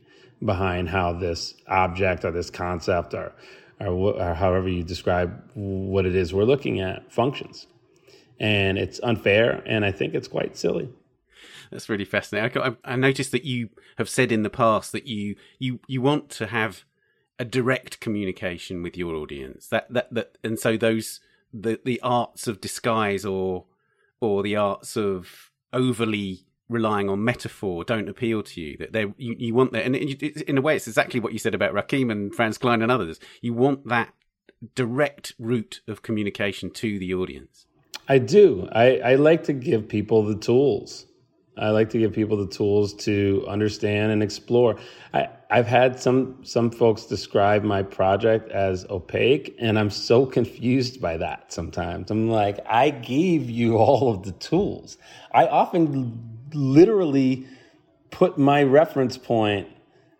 [0.44, 3.32] behind how this object or this concept or
[3.80, 7.68] or, or however you describe what it is we're looking at functions."
[8.38, 10.90] and it's unfair, and I think it's quite silly.
[11.71, 12.62] That's really fascinating.
[12.62, 16.30] I, I noticed that you have said in the past that you you you want
[16.32, 16.86] to have
[17.39, 19.67] a direct communication with your audience.
[19.67, 21.19] That that that, and so those
[21.54, 23.65] the the arts of disguise or
[24.19, 28.78] or the arts of overly relying on metaphor don't appeal to you.
[28.78, 31.56] That they you, you want that, and in a way, it's exactly what you said
[31.56, 33.19] about Rakim and Franz Kline and others.
[33.41, 34.13] You want that
[34.73, 37.67] direct route of communication to the audience.
[38.08, 38.69] I do.
[38.71, 41.06] I, I like to give people the tools.
[41.58, 44.78] I like to give people the tools to understand and explore.
[45.13, 51.00] I, I've had some some folks describe my project as opaque, and I'm so confused
[51.00, 52.12] by that sometimes.
[52.12, 54.98] I'm like, I gave you all of the tools.
[55.32, 57.48] I often literally
[58.12, 59.68] put my reference point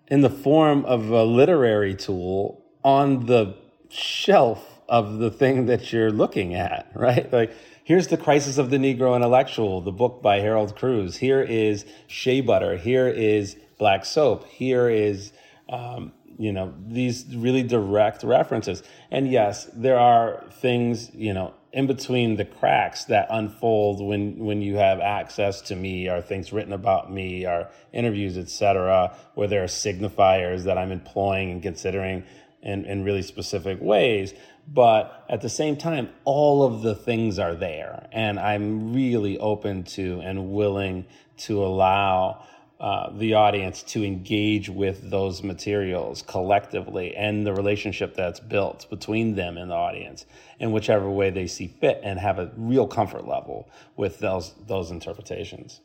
[0.08, 3.56] in the form of a literary tool on the
[3.90, 7.32] shelf of the thing that you're looking at, right?
[7.32, 7.54] Like
[7.86, 11.16] here's the crisis of the Negro intellectual, the book by Harold Cruse.
[11.16, 12.76] Here is shea butter.
[12.76, 14.46] Here is black soap.
[14.48, 15.32] Here is,
[15.70, 18.84] um, you know, these really direct references.
[19.12, 24.62] And yes, there are things, you know, in between the cracks that unfold when when
[24.62, 29.62] you have access to me or things written about me or interviews etc where there
[29.62, 32.24] are signifiers that i'm employing and considering
[32.62, 34.34] in, in really specific ways
[34.68, 38.08] but at the same time, all of the things are there.
[38.12, 41.06] And I'm really open to and willing
[41.38, 42.46] to allow
[42.80, 49.36] uh, the audience to engage with those materials collectively and the relationship that's built between
[49.36, 50.26] them and the audience
[50.60, 54.92] in whichever way they see fit and have a real comfort level with those those
[54.92, 55.80] interpretations.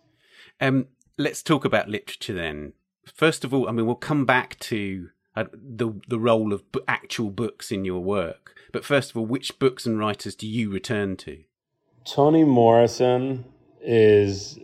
[0.60, 2.72] Um, let's talk about literature then.
[3.06, 7.30] First of all, I mean, we'll come back to uh, the the role of actual
[7.30, 8.56] books in your work.
[8.72, 11.38] But first of all, which books and writers do you return to?
[12.04, 13.44] Toni Morrison
[13.80, 14.59] is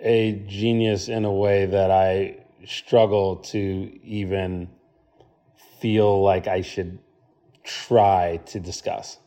[0.00, 3.58] a genius in a way that I struggle to
[4.04, 4.68] even
[5.80, 6.98] feel like I should
[7.64, 9.18] try to discuss.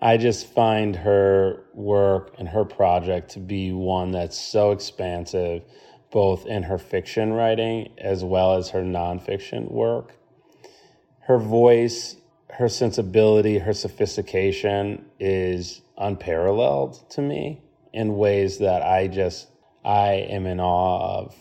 [0.00, 5.62] I just find her work and her project to be one that's so expansive,
[6.10, 10.16] both in her fiction writing as well as her nonfiction work.
[11.20, 12.16] Her voice
[12.52, 17.62] her sensibility, her sophistication is unparalleled to me
[17.92, 19.48] in ways that I just
[19.84, 21.34] I am in awe of.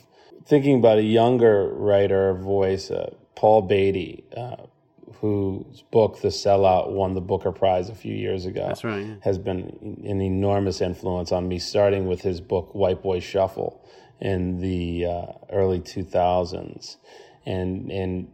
[0.46, 4.56] Thinking about a younger writer voice, uh, Paul Beatty, uh,
[5.16, 8.68] whose book The Sellout won the Booker Prize a few years ago.
[8.68, 9.06] That's right.
[9.06, 9.16] Yeah.
[9.22, 13.86] Has been an enormous influence on me, starting with his book White Boy Shuffle
[14.20, 16.98] in the uh, early 2000s,
[17.46, 18.28] and and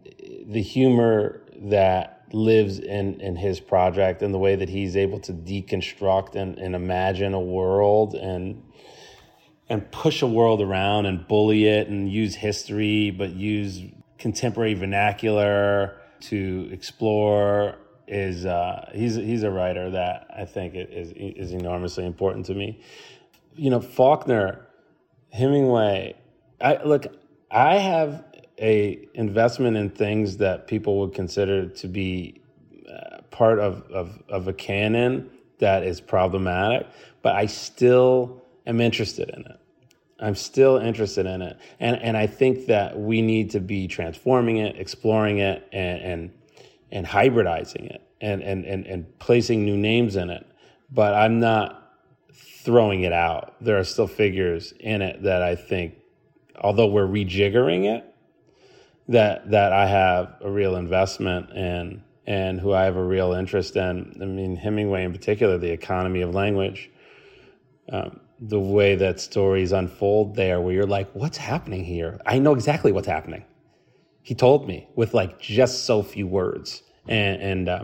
[0.46, 5.34] the humor that lives in in his project and the way that he's able to
[5.34, 8.64] deconstruct and, and imagine a world and
[9.70, 13.82] and push a world around and bully it and use history but use
[14.18, 21.52] contemporary vernacular to explore is uh, he's he's a writer that I think is is
[21.52, 22.82] enormously important to me.
[23.56, 24.68] You know, Faulkner,
[25.32, 26.16] Hemingway.
[26.62, 27.08] I look.
[27.52, 28.24] I have
[28.60, 32.42] a investment in things that people would consider to be
[32.90, 35.30] uh, part of, of, of a canon
[35.60, 36.88] that is problematic,
[37.22, 39.60] but I still am interested in it.
[40.20, 41.60] I'm still interested in it.
[41.80, 46.32] And, and I think that we need to be transforming it, exploring it, and, and,
[46.92, 50.46] and hybridizing it and, and, and, and placing new names in it.
[50.92, 51.94] But I'm not
[52.34, 53.56] throwing it out.
[53.62, 55.96] There are still figures in it that I think,
[56.60, 58.07] although we're rejiggering it,
[59.10, 63.76] that that I have a real investment in and who I have a real interest
[63.76, 64.18] in.
[64.22, 66.90] I mean, Hemingway in particular, the economy of language.
[67.90, 72.20] Um, the way that stories unfold there, where you're like, what's happening here?
[72.26, 73.44] I know exactly what's happening.
[74.22, 76.84] He told me with like just so few words.
[77.08, 77.84] And, and uh,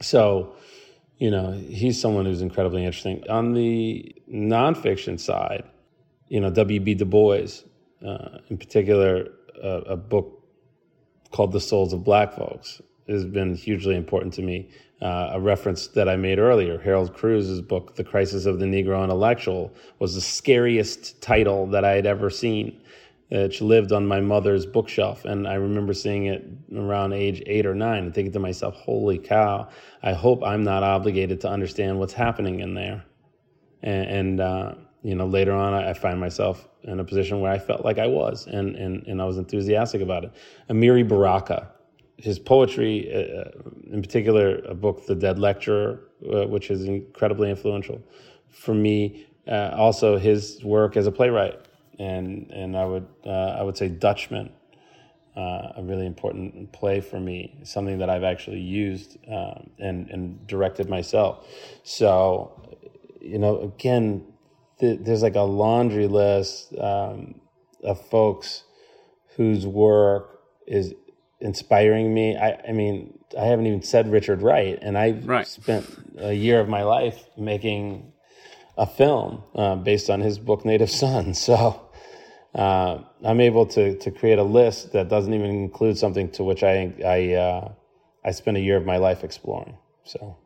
[0.00, 0.56] so,
[1.18, 3.22] you know, he's someone who's incredibly interesting.
[3.28, 5.64] On the nonfiction side,
[6.28, 6.94] you know, W.B.
[6.94, 7.46] Du Bois,
[8.04, 9.28] uh, in particular,
[9.62, 10.44] uh, a book
[11.30, 14.68] called The Souls of Black Folks has been hugely important to me.
[15.00, 19.02] Uh, a reference that I made earlier, Harold Cruse's book, The Crisis of the Negro
[19.02, 22.80] Intellectual, was the scariest title that I had ever seen.
[23.30, 26.44] It lived on my mother's bookshelf, and I remember seeing it
[26.74, 29.68] around age eight or nine and thinking to myself, holy cow,
[30.02, 33.04] I hope I'm not obligated to understand what's happening in there.
[33.82, 34.74] And, and uh,
[35.08, 38.06] you know, later on, I find myself in a position where I felt like I
[38.06, 40.32] was, and, and, and I was enthusiastic about it.
[40.68, 41.70] Amiri Baraka,
[42.18, 43.50] his poetry, uh, uh,
[43.90, 46.00] in particular, a book, The Dead Lecturer,
[46.30, 48.02] uh, which is incredibly influential
[48.50, 49.26] for me.
[49.46, 51.58] Uh, also, his work as a playwright,
[51.98, 54.50] and and I would uh, I would say Dutchman,
[55.34, 60.46] uh, a really important play for me, something that I've actually used um, and and
[60.46, 61.46] directed myself.
[61.82, 62.76] So,
[63.22, 64.26] you know, again,
[64.80, 67.40] th- there's like a laundry list um,
[67.82, 68.64] of folks
[69.36, 70.94] whose work is
[71.40, 72.36] inspiring me.
[72.36, 75.46] I, I mean, I haven't even said Richard Wright, and I right.
[75.46, 75.86] spent
[76.18, 78.12] a year of my life making
[78.76, 81.34] a film uh, based on his book Native Son.
[81.48, 81.88] So
[82.54, 86.62] uh, I'm able to to create a list that doesn't even include something to which
[86.62, 87.72] I I uh,
[88.24, 89.76] I spent a year of my life exploring.
[90.04, 90.36] So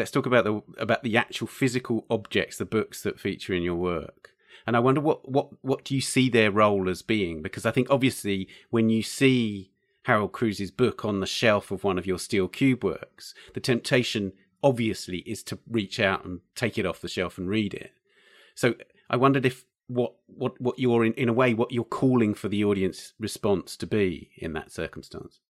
[0.00, 3.76] let's talk about the about the actual physical objects, the books that feature in your
[3.76, 4.30] work.
[4.66, 7.42] And I wonder what what what do you see their role as being?
[7.42, 9.70] Because I think obviously when you see
[10.04, 14.32] Harold Cruse's book on the shelf of one of your steel cube works, the temptation
[14.62, 17.92] obviously is to reach out and take it off the shelf and read it.
[18.54, 18.74] So
[19.10, 22.48] I wondered if what what what you're in in a way what you're calling for
[22.48, 25.40] the audience response to be in that circumstance.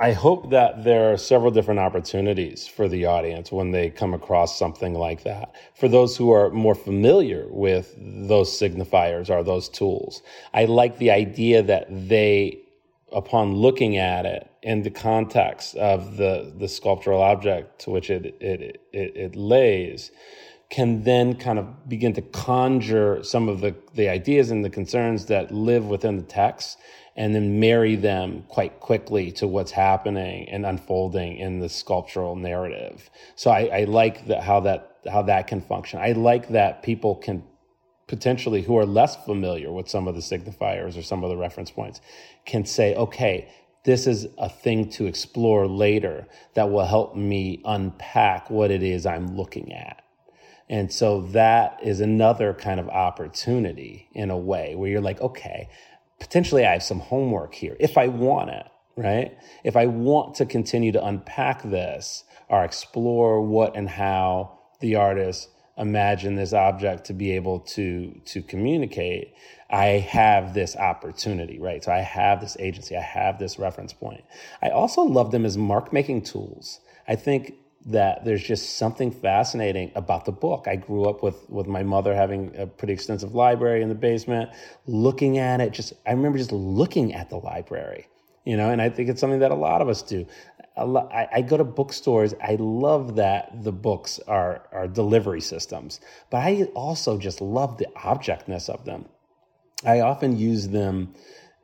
[0.00, 4.56] I hope that there are several different opportunities for the audience when they come across
[4.56, 5.52] something like that.
[5.74, 10.22] For those who are more familiar with those signifiers or those tools,
[10.54, 12.60] I like the idea that they
[13.12, 18.36] upon looking at it in the context of the, the sculptural object to which it,
[18.40, 20.10] it, it, it lays,
[20.70, 25.26] can then kind of begin to conjure some of the, the ideas and the concerns
[25.26, 26.78] that live within the text
[27.18, 33.10] and then marry them quite quickly to what's happening and unfolding in the sculptural narrative.
[33.34, 35.98] So I, I like that how that how that can function.
[35.98, 37.42] I like that people can
[38.06, 41.72] potentially who are less familiar with some of the signifiers or some of the reference
[41.72, 42.00] points
[42.46, 43.52] can say, okay,
[43.84, 49.06] this is a thing to explore later that will help me unpack what it is
[49.06, 50.04] I'm looking at.
[50.70, 55.68] And so that is another kind of opportunity in a way where you're like, okay,
[56.18, 58.66] potentially I have some homework here if I want it,
[58.96, 59.36] right?
[59.64, 65.48] If I want to continue to unpack this or explore what and how the artist
[65.76, 69.32] imagine this object to be able to to communicate
[69.70, 71.84] i have this opportunity right?
[71.84, 74.24] So i have this agency i have this reference point.
[74.60, 76.80] I also love them as mark making tools.
[77.06, 77.54] I think
[77.88, 80.66] that there's just something fascinating about the book.
[80.68, 84.50] I grew up with with my mother having a pretty extensive library in the basement,
[84.86, 85.72] looking at it.
[85.72, 88.06] Just I remember just looking at the library,
[88.44, 90.26] you know, and I think it's something that a lot of us do.
[90.76, 92.34] I, I go to bookstores.
[92.40, 97.88] I love that the books are, are delivery systems, but I also just love the
[97.96, 99.06] objectness of them.
[99.84, 101.14] I often use them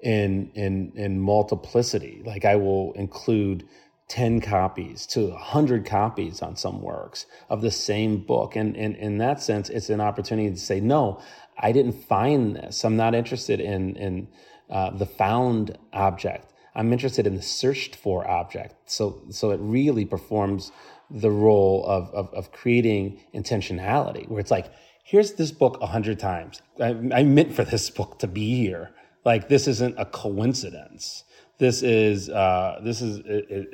[0.00, 2.22] in, in, in multiplicity.
[2.24, 3.68] Like I will include
[4.08, 8.54] 10 copies to 100 copies on some works of the same book.
[8.54, 11.20] And, and in that sense, it's an opportunity to say, no,
[11.58, 12.84] I didn't find this.
[12.84, 14.28] I'm not interested in, in
[14.68, 16.52] uh, the found object.
[16.74, 18.74] I'm interested in the searched for object.
[18.90, 20.72] So, so it really performs
[21.10, 24.72] the role of, of, of creating intentionality, where it's like,
[25.04, 26.60] here's this book a hundred times.
[26.80, 28.90] I, I meant for this book to be here.
[29.24, 31.24] Like this isn't a coincidence.
[31.64, 33.20] This is uh, this is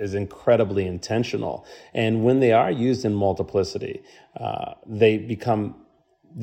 [0.07, 3.97] is incredibly intentional, and when they are used in multiplicity,
[4.39, 5.75] uh, they become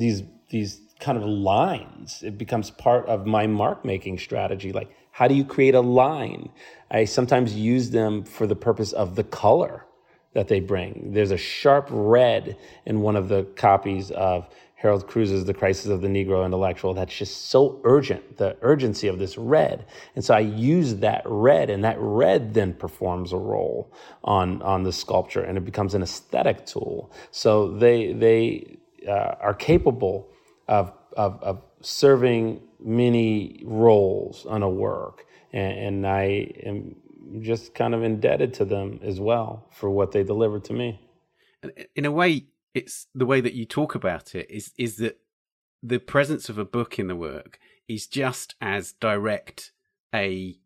[0.02, 2.22] these these kind of lines.
[2.22, 4.72] It becomes part of my mark making strategy.
[4.72, 6.50] Like how do you create a line?
[6.90, 9.86] I sometimes use them for the purpose of the color
[10.34, 11.12] that they bring.
[11.14, 14.48] There's a sharp red in one of the copies of
[14.78, 19.18] Harold Cruse's The Crisis of the Negro Intellectual that's just so urgent, the urgency of
[19.18, 19.84] this red.
[20.14, 24.84] And so I use that red, and that red then performs a role on, on
[24.84, 27.12] the sculpture, and it becomes an aesthetic tool.
[27.32, 30.30] So they, they uh, are capable
[30.68, 35.24] of, of, of serving many roles on a work.
[35.52, 36.94] And, and I am
[37.40, 41.00] just kind of indebted to them as well for what they delivered to me.
[41.96, 42.44] In a way,
[42.74, 45.18] it's the way that you talk about it is is that
[45.82, 47.58] the presence of a book in the work
[47.88, 49.72] is just as direct
[50.14, 50.58] a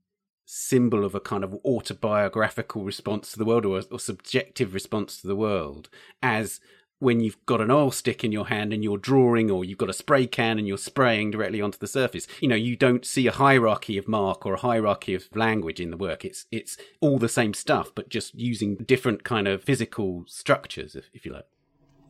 [0.45, 5.27] symbol of a kind of autobiographical response to the world or, or subjective response to
[5.27, 5.89] the world
[6.23, 6.61] as
[7.03, 9.91] when you've got an oil stick in your hand and you're drawing, or you've got
[9.91, 12.29] a spray can and you're spraying directly onto the surface.
[12.41, 15.91] You know, you don't see a hierarchy of mark or a hierarchy of language in
[15.91, 16.25] the work.
[16.25, 21.11] It's it's all the same stuff, but just using different kind of physical structures, if,
[21.13, 21.47] if you like.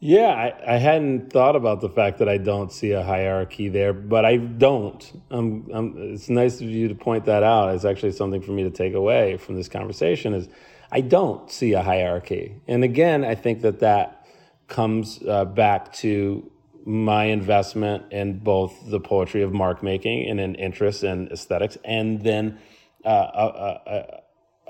[0.04, 3.92] Yeah, I, I, hadn't thought about the fact that I don't see a hierarchy there,
[3.92, 5.22] but I don't.
[5.30, 7.72] I'm, I'm, it's nice of you to point that out.
[7.72, 10.34] It's actually something for me to take away from this conversation.
[10.34, 10.48] Is
[10.90, 14.26] I don't see a hierarchy, and again, I think that that
[14.66, 16.50] comes uh, back to
[16.84, 22.20] my investment in both the poetry of mark making and an interest in aesthetics, and
[22.22, 22.58] then
[23.04, 24.22] uh, a, a,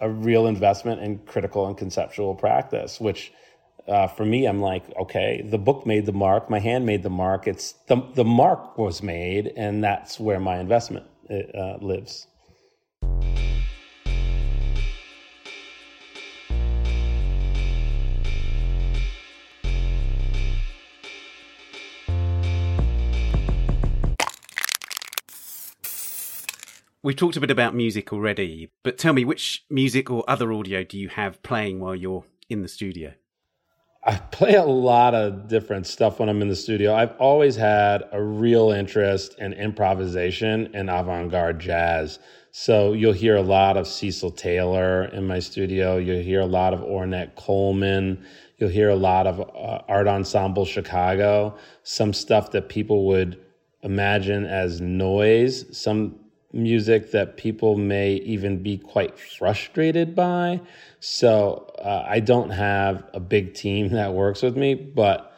[0.03, 3.33] a real investment in critical and conceptual practice, which
[3.89, 7.11] uh, for me, I'm like, okay, the book made the mark, my hand made the
[7.11, 7.49] mark.
[7.49, 12.27] It's the the mark was made, and that's where my investment uh, lives.
[27.05, 30.85] We've talked a bit about music already, but tell me which music or other audio
[30.85, 33.15] do you have playing while you're in the studio?
[34.05, 36.93] I play a lot of different stuff when I'm in the studio.
[36.93, 42.19] I've always had a real interest in improvisation and avant garde jazz.
[42.51, 45.99] So you'll hear a lot of Cecil Taylor in my studio.
[45.99, 48.25] You'll hear a lot of Ornette Coleman.
[48.59, 53.41] You'll hear a lot of uh, Art Ensemble Chicago, some stuff that people would
[53.83, 56.19] imagine as noise, some
[56.53, 60.61] music that people may even be quite frustrated by.
[61.01, 65.37] So uh, I don't have a big team that works with me, but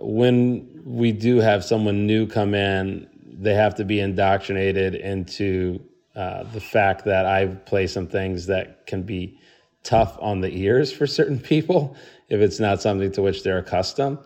[0.00, 3.08] when we do have someone new come in,
[3.40, 5.80] they have to be indoctrinated into
[6.16, 9.38] uh, the fact that I play some things that can be
[9.84, 11.96] tough on the ears for certain people
[12.28, 14.18] if it's not something to which they're accustomed.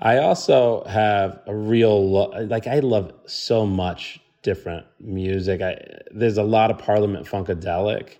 [0.00, 5.62] I also have a real lo- like I love so much different music.
[5.62, 5.78] I
[6.10, 8.16] there's a lot of Parliament funkadelic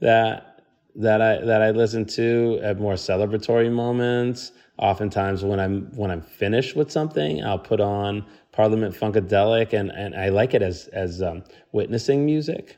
[0.00, 4.52] that that I that I listen to at more celebratory moments.
[4.78, 10.14] Oftentimes when I'm when I'm finished with something, I'll put on Parliament funkadelic, and and
[10.14, 12.76] I like it as as um, witnessing music.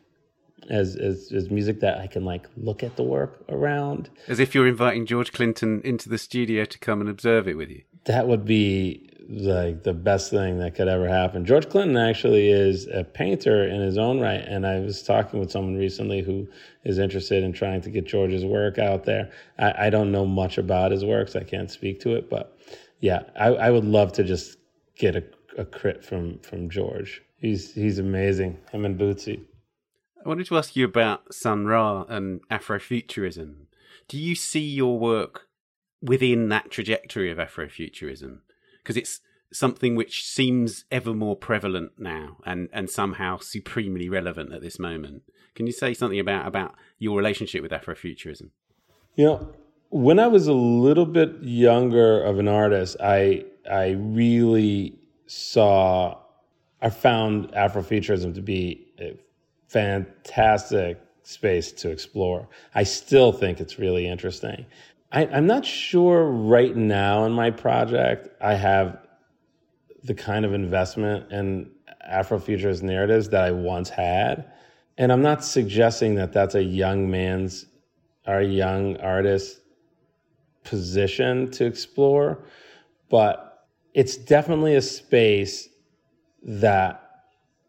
[0.68, 4.54] As, as as music that I can like look at the work around, as if
[4.54, 7.82] you're inviting George Clinton into the studio to come and observe it with you.
[8.04, 11.44] That would be like the best thing that could ever happen.
[11.44, 15.50] George Clinton actually is a painter in his own right, and I was talking with
[15.52, 16.48] someone recently who
[16.84, 19.30] is interested in trying to get George's work out there.
[19.58, 22.58] I, I don't know much about his works; I can't speak to it, but
[22.98, 24.58] yeah, I, I would love to just
[24.96, 25.24] get a,
[25.56, 27.22] a crit from from George.
[27.36, 28.58] He's he's amazing.
[28.72, 29.44] Him and Bootsy.
[30.24, 33.66] I wanted to ask you about Sun Ra and Afrofuturism.
[34.08, 35.46] Do you see your work
[36.02, 38.40] within that trajectory of Afrofuturism?
[38.82, 39.20] Because it's
[39.52, 45.22] something which seems ever more prevalent now and, and somehow supremely relevant at this moment.
[45.54, 48.50] Can you say something about, about your relationship with Afrofuturism?
[49.16, 49.54] You know,
[49.90, 56.16] when I was a little bit younger of an artist, I I really saw
[56.80, 59.18] I found Afrofuturism to be a
[59.68, 62.48] fantastic space to explore.
[62.74, 64.64] I still think it's really interesting.
[65.12, 68.98] I, I'm not sure right now in my project I have
[70.04, 71.70] the kind of investment in
[72.10, 74.52] Afrofuturist narratives that I once had.
[74.96, 77.66] And I'm not suggesting that that's a young man's
[78.26, 79.60] or young artist
[80.62, 82.44] position to explore,
[83.08, 85.68] but it's definitely a space
[86.42, 87.24] that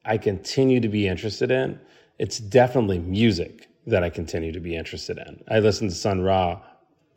[0.06, 1.80] I continue to be interested in.
[2.20, 5.44] It's definitely music that I continue to be interested in.
[5.50, 6.62] I listen to Sun Ra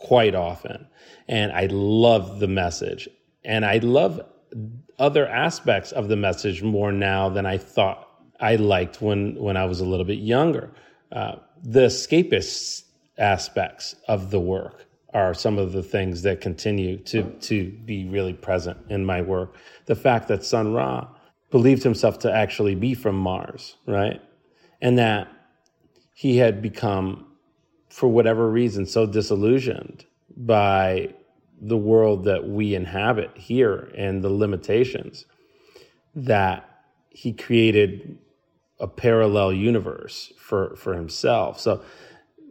[0.04, 0.86] quite often.
[1.28, 3.08] And I love the message.
[3.44, 4.20] And I love
[4.98, 8.08] other aspects of the message more now than I thought
[8.40, 10.70] I liked when, when I was a little bit younger.
[11.10, 12.82] Uh, the escapist
[13.18, 18.32] aspects of the work are some of the things that continue to, to be really
[18.32, 19.54] present in my work.
[19.86, 21.08] The fact that Sun Ra
[21.50, 24.20] believed himself to actually be from Mars, right?
[24.82, 25.28] And that
[26.14, 27.26] he had become
[27.94, 30.04] for whatever reason, so disillusioned
[30.36, 31.14] by
[31.60, 35.26] the world that we inhabit here and the limitations
[36.12, 36.68] that
[37.08, 38.18] he created
[38.80, 41.60] a parallel universe for, for himself.
[41.60, 41.84] So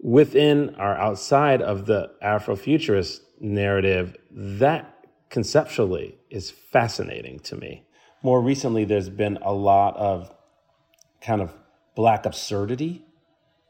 [0.01, 7.83] within or outside of the Afrofuturist narrative, that conceptually is fascinating to me.
[8.21, 10.33] More recently, there's been a lot of
[11.19, 11.53] kind of
[11.95, 13.03] black absurdity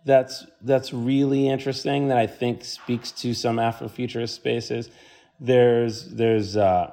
[0.06, 4.90] that's that's really interesting that I think speaks to some Afrofuturist spaces.
[5.40, 6.92] There's there's uh,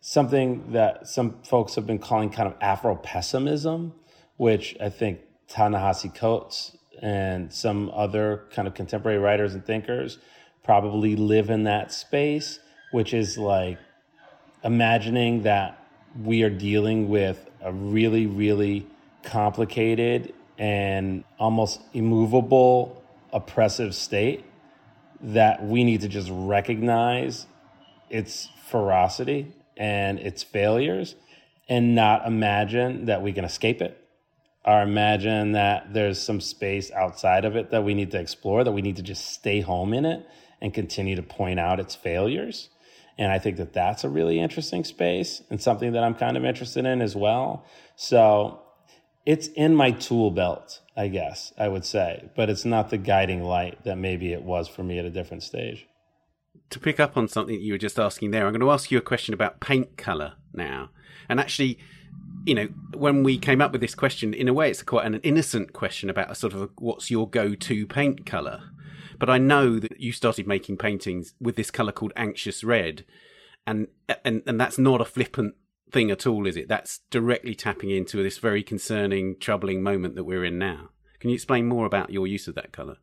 [0.00, 3.94] something that some folks have been calling kind of Afro pessimism,
[4.36, 10.18] which I think Ta-Nehisi Coates and some other kind of contemporary writers and thinkers
[10.62, 12.60] probably live in that space,
[12.92, 13.78] which is like
[14.62, 15.78] imagining that
[16.22, 18.86] we are dealing with a really, really
[19.24, 20.32] complicated
[20.62, 23.02] and almost immovable
[23.32, 24.44] oppressive state
[25.20, 27.46] that we need to just recognize
[28.08, 31.16] its ferocity and its failures
[31.68, 34.06] and not imagine that we can escape it
[34.64, 38.70] or imagine that there's some space outside of it that we need to explore, that
[38.70, 40.24] we need to just stay home in it
[40.60, 42.68] and continue to point out its failures.
[43.18, 46.44] And I think that that's a really interesting space and something that I'm kind of
[46.44, 47.64] interested in as well.
[47.96, 48.61] So
[49.24, 53.42] it's in my tool belt, I guess I would say, but it's not the guiding
[53.42, 55.86] light that maybe it was for me at a different stage.
[56.70, 58.98] To pick up on something you were just asking there, I'm going to ask you
[58.98, 60.90] a question about paint color now.
[61.28, 61.78] And actually,
[62.44, 65.16] you know, when we came up with this question, in a way, it's quite an
[65.16, 68.60] innocent question about a sort of a, what's your go-to paint color.
[69.18, 73.04] But I know that you started making paintings with this color called anxious red,
[73.66, 73.86] and
[74.24, 75.54] and and that's not a flippant
[75.92, 76.68] thing at all, is it?
[76.68, 80.90] That's directly tapping into this very concerning, troubling moment that we're in now.
[81.20, 82.96] Can you explain more about your use of that color?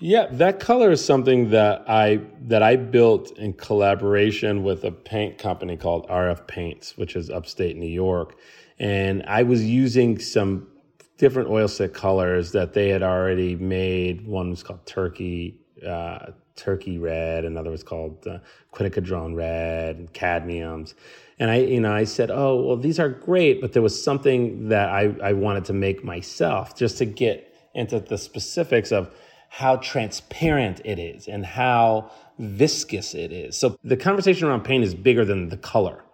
[0.00, 5.38] Yeah, that color is something that I that I built in collaboration with a paint
[5.38, 8.36] company called RF Paints, which is upstate New York,
[8.78, 10.68] and I was using some
[11.16, 14.24] different oilstick colors that they had already made.
[14.24, 18.38] One was called Turkey, uh, Turkey Red, another was called uh,
[18.72, 20.94] Quinacridone Red, and cadmiums.
[21.38, 24.68] And I, you know, I said, oh, well, these are great, but there was something
[24.70, 29.10] that I, I wanted to make myself just to get into the specifics of
[29.48, 33.56] how transparent it is and how viscous it is.
[33.56, 36.04] So the conversation around paint is bigger than the color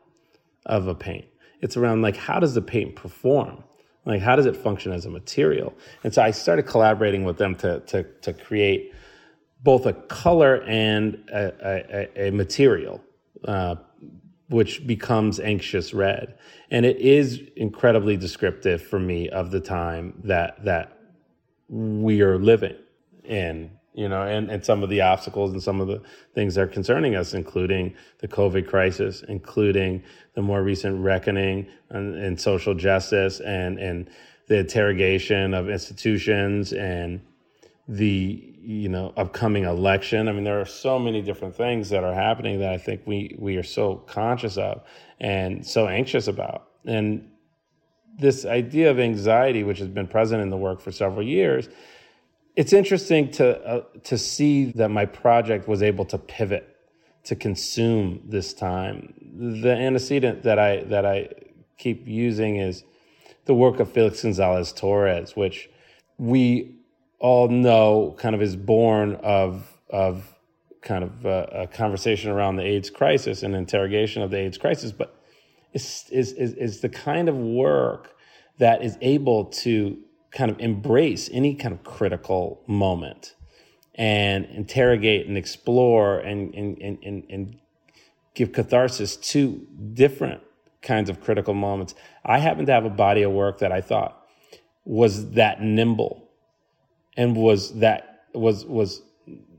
[0.66, 1.27] of a paint.
[1.61, 3.64] It's around like, how does the paint perform?
[4.05, 5.72] Like, how does it function as a material?
[6.05, 8.93] And so I started collaborating with them to, to, to create
[9.62, 13.03] both a color and a, a, a material
[13.45, 13.77] uh,
[14.55, 16.38] which becomes anxious red.
[16.70, 20.96] And it is incredibly descriptive for me of the time that that
[21.68, 22.76] we are living
[23.24, 26.00] in, you know, and, and some of the obstacles and some of the
[26.34, 32.36] things that are concerning us, including the COVID crisis, including the more recent reckoning in
[32.38, 34.09] social justice and, and
[34.46, 37.20] the interrogation of institutions and
[37.88, 40.29] the you know upcoming election.
[40.29, 43.37] I mean, there are so many different things that are happening that I think we
[43.39, 44.83] we are so conscious of
[45.21, 46.69] and so anxious about.
[46.85, 47.31] And
[48.19, 51.69] this idea of anxiety, which has been present in the work for several years,
[52.57, 56.77] it's interesting to uh, to see that my project was able to pivot
[57.25, 59.15] to consume this time.
[59.61, 61.29] The antecedent that I that I
[61.77, 62.85] keep using is
[63.47, 65.69] the work of Felix Gonzalez Torres, which
[66.19, 66.77] we
[67.25, 70.37] all know kind of is born of of
[70.83, 74.93] kind of a, a, conversation around the AIDS crisis and interrogation of the AIDS crisis,
[74.93, 75.18] but
[75.72, 78.14] is, is, is, the kind of work
[78.59, 79.97] that is able to
[80.33, 83.35] kind of embrace any kind of critical moment
[83.95, 87.57] and interrogate and explore and, and, and, and
[88.35, 90.43] give catharsis to different
[90.83, 91.95] kinds of critical moments.
[92.22, 94.20] I happen to have a body of work that I thought
[94.85, 96.24] was that nimble
[97.17, 99.03] and was that was was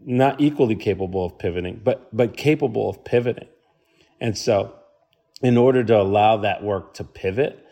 [0.06, 3.48] not equally capable of pivoting, but but capable of pivoting.
[4.22, 4.74] And so,
[5.42, 7.66] in order to allow that work to pivot,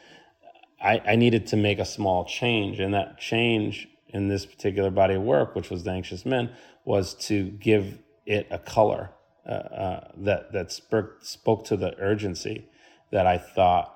[0.82, 5.16] I, I needed to make a small change, and that change in this particular body
[5.16, 6.52] of work, which was the Anxious Men,
[6.86, 9.12] was to give it a color
[9.46, 12.68] uh, uh, that that spoke spoke to the urgency
[13.12, 13.94] that I thought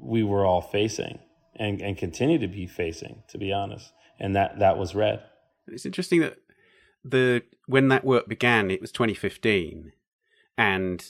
[0.00, 1.18] we were all facing
[1.54, 5.22] and, and continue to be facing, to be honest and that that was red.
[5.66, 6.38] It's interesting that
[7.04, 9.92] the when that work began, it was 2015,
[10.56, 11.04] and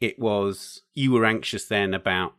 [0.00, 2.34] it was you were anxious then about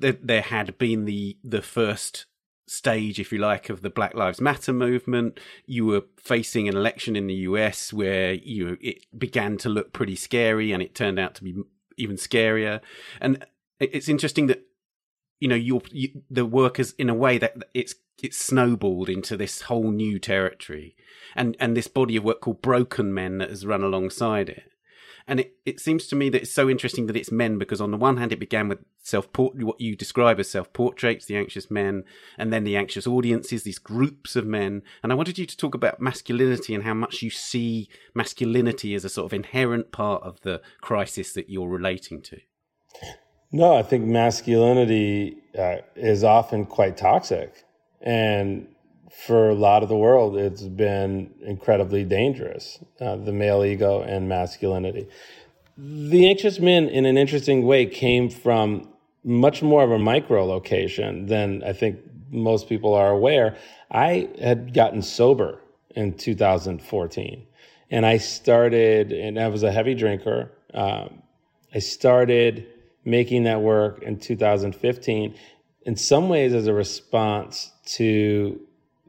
[0.00, 2.26] th- there had been the the first
[2.66, 5.38] stage, if you like, of the Black Lives Matter movement.
[5.66, 10.16] You were facing an election in the US where you it began to look pretty
[10.16, 11.54] scary, and it turned out to be
[11.96, 12.80] even scarier.
[13.20, 13.44] And
[13.80, 14.66] it's interesting that
[15.40, 19.62] you know your you, the workers in a way that it's it's snowballed into this
[19.62, 20.96] whole new territory.
[21.34, 24.70] And and this body of work called broken men that has run alongside it.
[25.26, 27.90] And it, it seems to me that it's so interesting that it's men because on
[27.90, 31.70] the one hand it began with self what you describe as self portraits the anxious
[31.70, 32.04] men
[32.36, 34.82] and then the anxious audiences these groups of men.
[35.02, 39.04] And i wanted you to talk about masculinity and how much you see masculinity as
[39.04, 42.40] a sort of inherent part of the crisis that you're relating to
[43.54, 47.64] no i think masculinity uh, is often quite toxic
[48.00, 48.68] and
[49.14, 54.28] for a lot of the world, it's been incredibly dangerous uh, the male ego and
[54.28, 55.06] masculinity.
[55.76, 58.88] The anxious men, in an interesting way, came from
[59.24, 62.00] much more of a micro location than I think
[62.30, 63.56] most people are aware.
[63.90, 65.60] I had gotten sober
[65.94, 67.46] in 2014,
[67.90, 70.50] and I started, and I was a heavy drinker.
[70.74, 71.22] Um,
[71.72, 72.66] I started
[73.04, 75.34] making that work in 2015
[75.82, 78.60] in some ways as a response to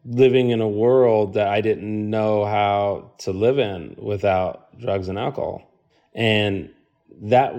[0.06, 5.18] living in a world that I didn't know how to live in without drugs and
[5.18, 5.72] alcohol.
[6.14, 6.70] And
[7.22, 7.56] that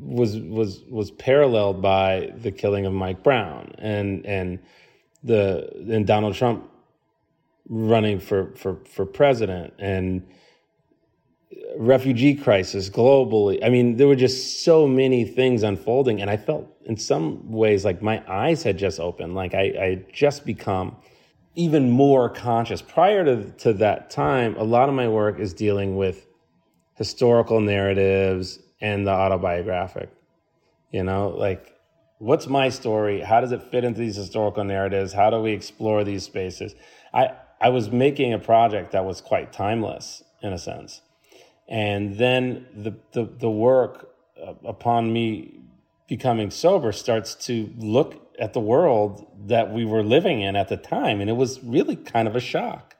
[0.00, 4.58] was was was paralleled by the killing of Mike Brown and and
[5.22, 6.68] the and Donald Trump
[7.68, 10.26] running for for for president and
[11.76, 13.64] refugee crisis globally.
[13.64, 17.84] I mean, there were just so many things unfolding, and I felt in some ways
[17.84, 20.96] like my eyes had just opened, like I, I just become
[21.54, 22.82] even more conscious.
[22.82, 26.26] Prior to, to that time, a lot of my work is dealing with
[26.94, 30.10] historical narratives and the autobiographic.
[30.90, 31.72] You know, like
[32.18, 33.20] what's my story?
[33.20, 35.12] How does it fit into these historical narratives?
[35.12, 36.74] How do we explore these spaces?
[37.12, 41.00] I, I was making a project that was quite timeless in a sense.
[41.68, 44.10] And then the, the, the work
[44.42, 45.60] uh, upon me
[46.08, 50.76] becoming sober starts to look at the world that we were living in at the
[50.76, 51.20] time.
[51.20, 52.96] And it was really kind of a shock.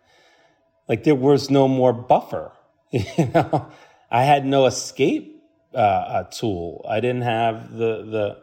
[0.88, 2.52] Like there was no more buffer.
[2.90, 3.02] you
[3.34, 3.70] know,
[4.10, 5.42] I had no escape
[5.74, 6.84] uh, tool.
[6.88, 8.42] I didn't have the, the,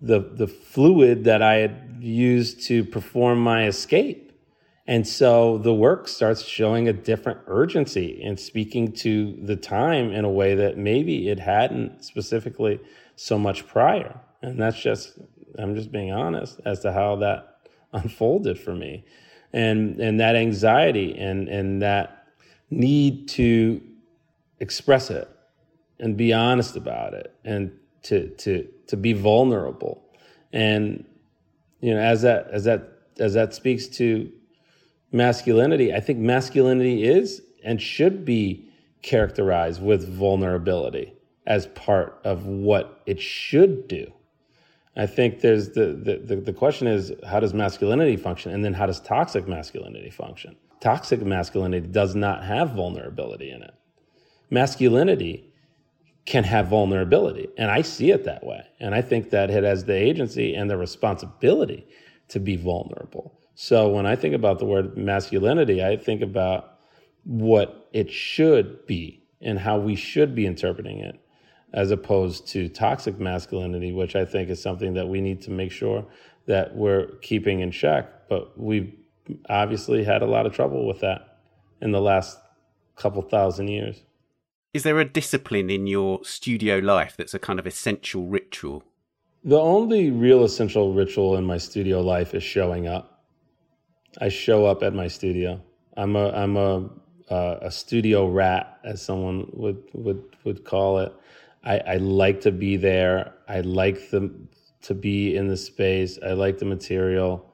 [0.00, 4.27] the, the fluid that I had used to perform my escape.
[4.88, 10.24] And so the work starts showing a different urgency and speaking to the time in
[10.24, 12.80] a way that maybe it hadn't specifically
[13.14, 14.18] so much prior.
[14.40, 15.18] And that's just
[15.58, 17.58] I'm just being honest as to how that
[17.92, 19.04] unfolded for me.
[19.52, 22.26] And and that anxiety and and that
[22.70, 23.82] need to
[24.58, 25.28] express it
[26.00, 27.72] and be honest about it and
[28.04, 30.02] to to to be vulnerable.
[30.50, 31.04] And
[31.82, 34.32] you know, as that as that as that speaks to
[35.12, 38.68] masculinity, I think masculinity is and should be
[39.02, 41.14] characterized with vulnerability
[41.46, 44.12] as part of what it should do.
[44.96, 48.52] I think there's the, the, the, question is how does masculinity function?
[48.52, 50.56] And then how does toxic masculinity function?
[50.80, 53.74] Toxic masculinity does not have vulnerability in it.
[54.50, 55.52] Masculinity
[56.26, 57.48] can have vulnerability.
[57.56, 58.66] And I see it that way.
[58.80, 61.86] And I think that it has the agency and the responsibility
[62.28, 63.37] to be vulnerable.
[63.60, 66.78] So when I think about the word masculinity, I think about
[67.24, 71.18] what it should be and how we should be interpreting it
[71.74, 75.72] as opposed to toxic masculinity, which I think is something that we need to make
[75.72, 76.06] sure
[76.46, 78.28] that we're keeping in check.
[78.28, 78.94] But we've
[79.48, 81.38] obviously had a lot of trouble with that
[81.82, 82.38] in the last
[82.94, 84.02] couple thousand years.
[84.72, 88.84] Is there a discipline in your studio life that's a kind of essential ritual?
[89.42, 93.16] The only real essential ritual in my studio life is showing up.
[94.20, 95.60] I show up at my studio.
[95.96, 96.88] I'm a I'm a
[97.30, 101.12] uh, a studio rat, as someone would would would call it.
[101.64, 103.34] I, I like to be there.
[103.48, 104.32] I like the
[104.82, 106.18] to be in the space.
[106.24, 107.52] I like the material.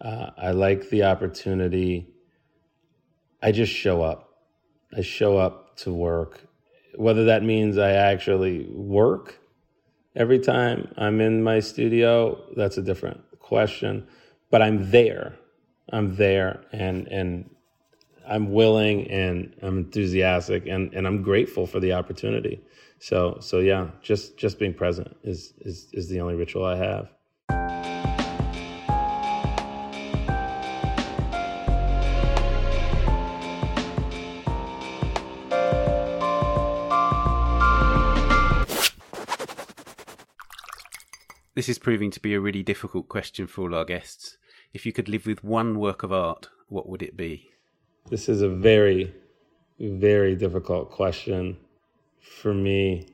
[0.00, 2.06] Uh, I like the opportunity.
[3.42, 4.30] I just show up.
[4.96, 6.46] I show up to work.
[6.94, 9.40] Whether that means I actually work
[10.14, 14.06] every time I'm in my studio, that's a different question.
[14.50, 15.36] But I'm there.
[15.92, 17.50] I'm there and and
[18.28, 22.60] I'm willing and I'm enthusiastic and, and I'm grateful for the opportunity.
[22.98, 27.08] So so yeah, just just being present is is is the only ritual I have.
[41.54, 44.36] This is proving to be a really difficult question for all our guests.
[44.76, 47.48] If you could live with one work of art, what would it be?
[48.10, 49.14] This is a very,
[49.80, 51.56] very difficult question
[52.20, 53.08] for me.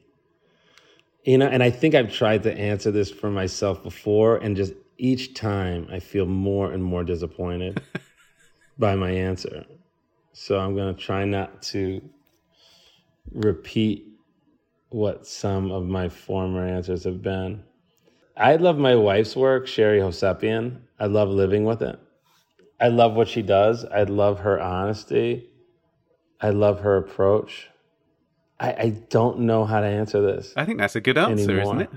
[1.23, 4.73] You know, and I think I've tried to answer this for myself before, and just
[4.99, 7.81] each time I feel more and more disappointed
[8.77, 9.65] by my answer.
[10.33, 12.03] So I'm going to try not to
[13.31, 14.09] repeat
[14.89, 17.63] what some of my former answers have been.
[18.37, 20.80] I love my wife's work, Sheree Hovsepian.
[20.99, 21.99] I love living with it.
[22.80, 23.85] I love what she does.
[23.85, 25.49] I love her honesty.
[26.41, 27.68] I love her approach.
[28.59, 30.53] I, I don't know how to answer this.
[30.57, 31.62] I think that's a good answer, anymore.
[31.62, 31.91] isn't it?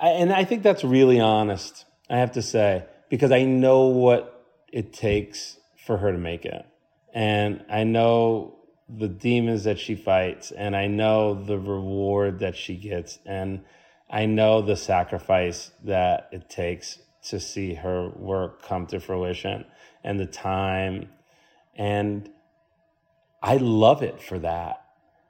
[0.00, 4.46] I, and I think that's really honest, I have to say, because I know what
[4.72, 6.64] it takes for her to make it.
[7.12, 8.56] And I know
[8.88, 13.64] the demons that she fights, and I know the reward that she gets, and
[14.10, 16.98] I know the sacrifice that it takes
[17.28, 19.64] to see her work come to fruition
[20.02, 21.10] and the time.
[21.76, 22.28] And
[23.42, 24.84] I love it for that.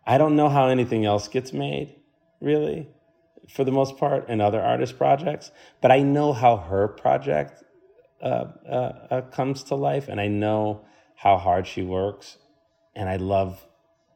[0.07, 1.95] I don't know how anything else gets made,
[2.41, 2.89] really,
[3.49, 5.51] for the most part, in other artist projects,
[5.81, 7.62] but I know how her project
[8.22, 10.85] uh, uh, uh, comes to life, and I know
[11.16, 12.39] how hard she works,
[12.97, 13.66] and I love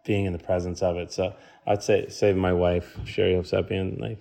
[0.04, 1.12] being in the presence of it.
[1.12, 1.34] So
[1.66, 4.18] I'd say, say my wife, Sheree Hovsepian, like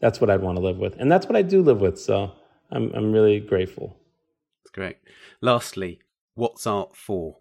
[0.00, 1.98] that's what I'd want to live with, and that's what I do live with.
[1.98, 2.32] So
[2.70, 3.96] I'm I'm really grateful.
[4.62, 4.96] That's great.
[5.40, 6.00] Lastly,
[6.34, 7.38] what's art for?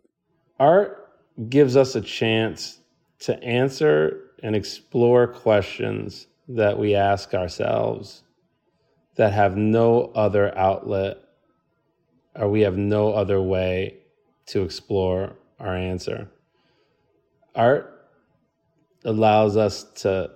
[0.59, 1.09] Art
[1.49, 2.79] gives us a chance
[3.19, 8.23] to answer and explore questions that we ask ourselves
[9.15, 11.17] that have no other outlet
[12.35, 13.97] or we have no other way
[14.47, 16.29] to explore our answer.
[17.55, 17.91] Art
[19.05, 20.31] allows us to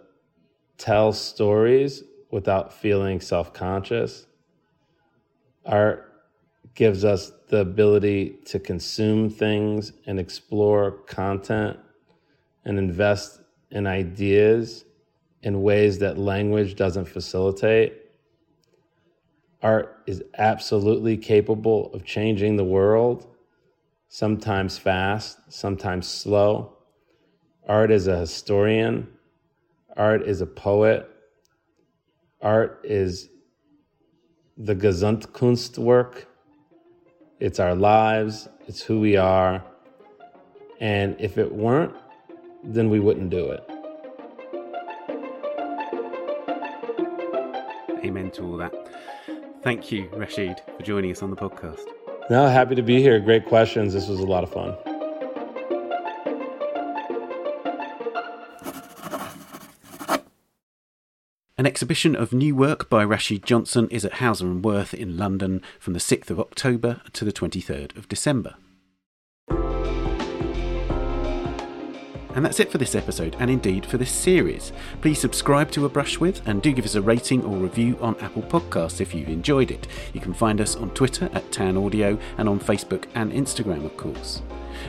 [0.78, 4.28] tell stories without feeling self conscious.
[5.66, 6.10] Art
[6.76, 11.78] gives us the ability to consume things and explore content
[12.66, 14.86] and invest in ideas
[15.42, 17.94] in ways that language doesn't facilitate.
[19.62, 23.28] Art is absolutely capable of changing the world,
[24.08, 26.78] sometimes fast, sometimes slow.
[27.68, 29.08] Art is a historian,
[29.98, 31.09] art is a poet,
[32.42, 33.30] art is
[34.58, 36.26] the Gesamtkunstwerk
[37.40, 39.64] it's our lives, it's who we are.
[40.82, 41.96] And if it weren't,
[42.64, 43.64] then we wouldn't do it.
[48.04, 48.74] Amen to all that.
[49.64, 51.86] Thank you, Rashid, for joining us on the podcast.
[52.30, 53.20] No, happy to be here.
[53.20, 53.94] Great questions.
[53.94, 54.76] This was a lot of fun.
[61.60, 65.62] An exhibition of new work by Rashid Johnson is at Hauser and Wirth in London
[65.78, 68.56] from the 6th of October to the 23rd of December.
[72.34, 74.72] And that's it for this episode, and indeed for this series.
[75.02, 78.18] Please subscribe to A Brush With and do give us a rating or review on
[78.22, 79.86] Apple Podcasts if you've enjoyed it.
[80.14, 83.98] You can find us on Twitter at Tan Audio and on Facebook and Instagram, of
[83.98, 84.42] course.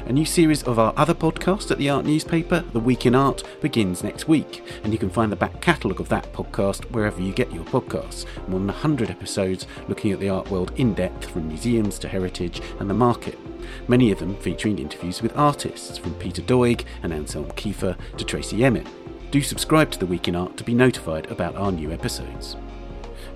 [0.07, 3.43] A new series of our other podcast at the art newspaper, The Week in Art,
[3.61, 7.33] begins next week, and you can find the back catalogue of that podcast wherever you
[7.33, 8.27] get your podcasts.
[8.49, 12.61] More than 100 episodes looking at the art world in depth from museums to heritage
[12.79, 13.39] and the market.
[13.89, 18.65] Many of them featuring interviews with artists, from Peter Doig and Anselm Kiefer to Tracey
[18.65, 18.87] Emin.
[19.31, 22.57] Do subscribe to The Week in Art to be notified about our new episodes.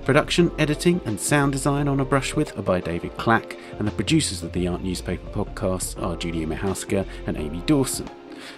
[0.05, 3.93] Production, editing, and sound design on A Brush With are by David Clack, and the
[3.93, 8.11] producers of the Art Newspaper podcasts are Julia Michalska and Amy Dawson.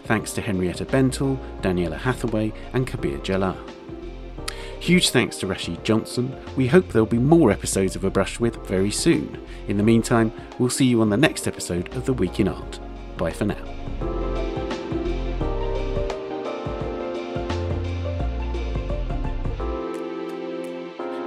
[0.06, 3.56] Thanks to Henrietta Bentel, Daniela Hathaway, and Kabir Jhala.
[4.80, 6.36] Huge thanks to Rashid Johnson.
[6.56, 9.40] We hope there'll be more episodes of A Brush With very soon.
[9.68, 12.80] In the meantime, we'll see you on the next episode of The Week in Art.
[13.16, 14.65] Bye for now.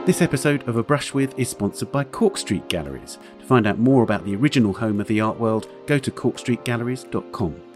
[0.10, 3.20] This episode of A Brush With is sponsored by Cork Street Galleries.
[3.42, 7.69] To find out more about the original home of the art world, go to corkstreetgalleries.com.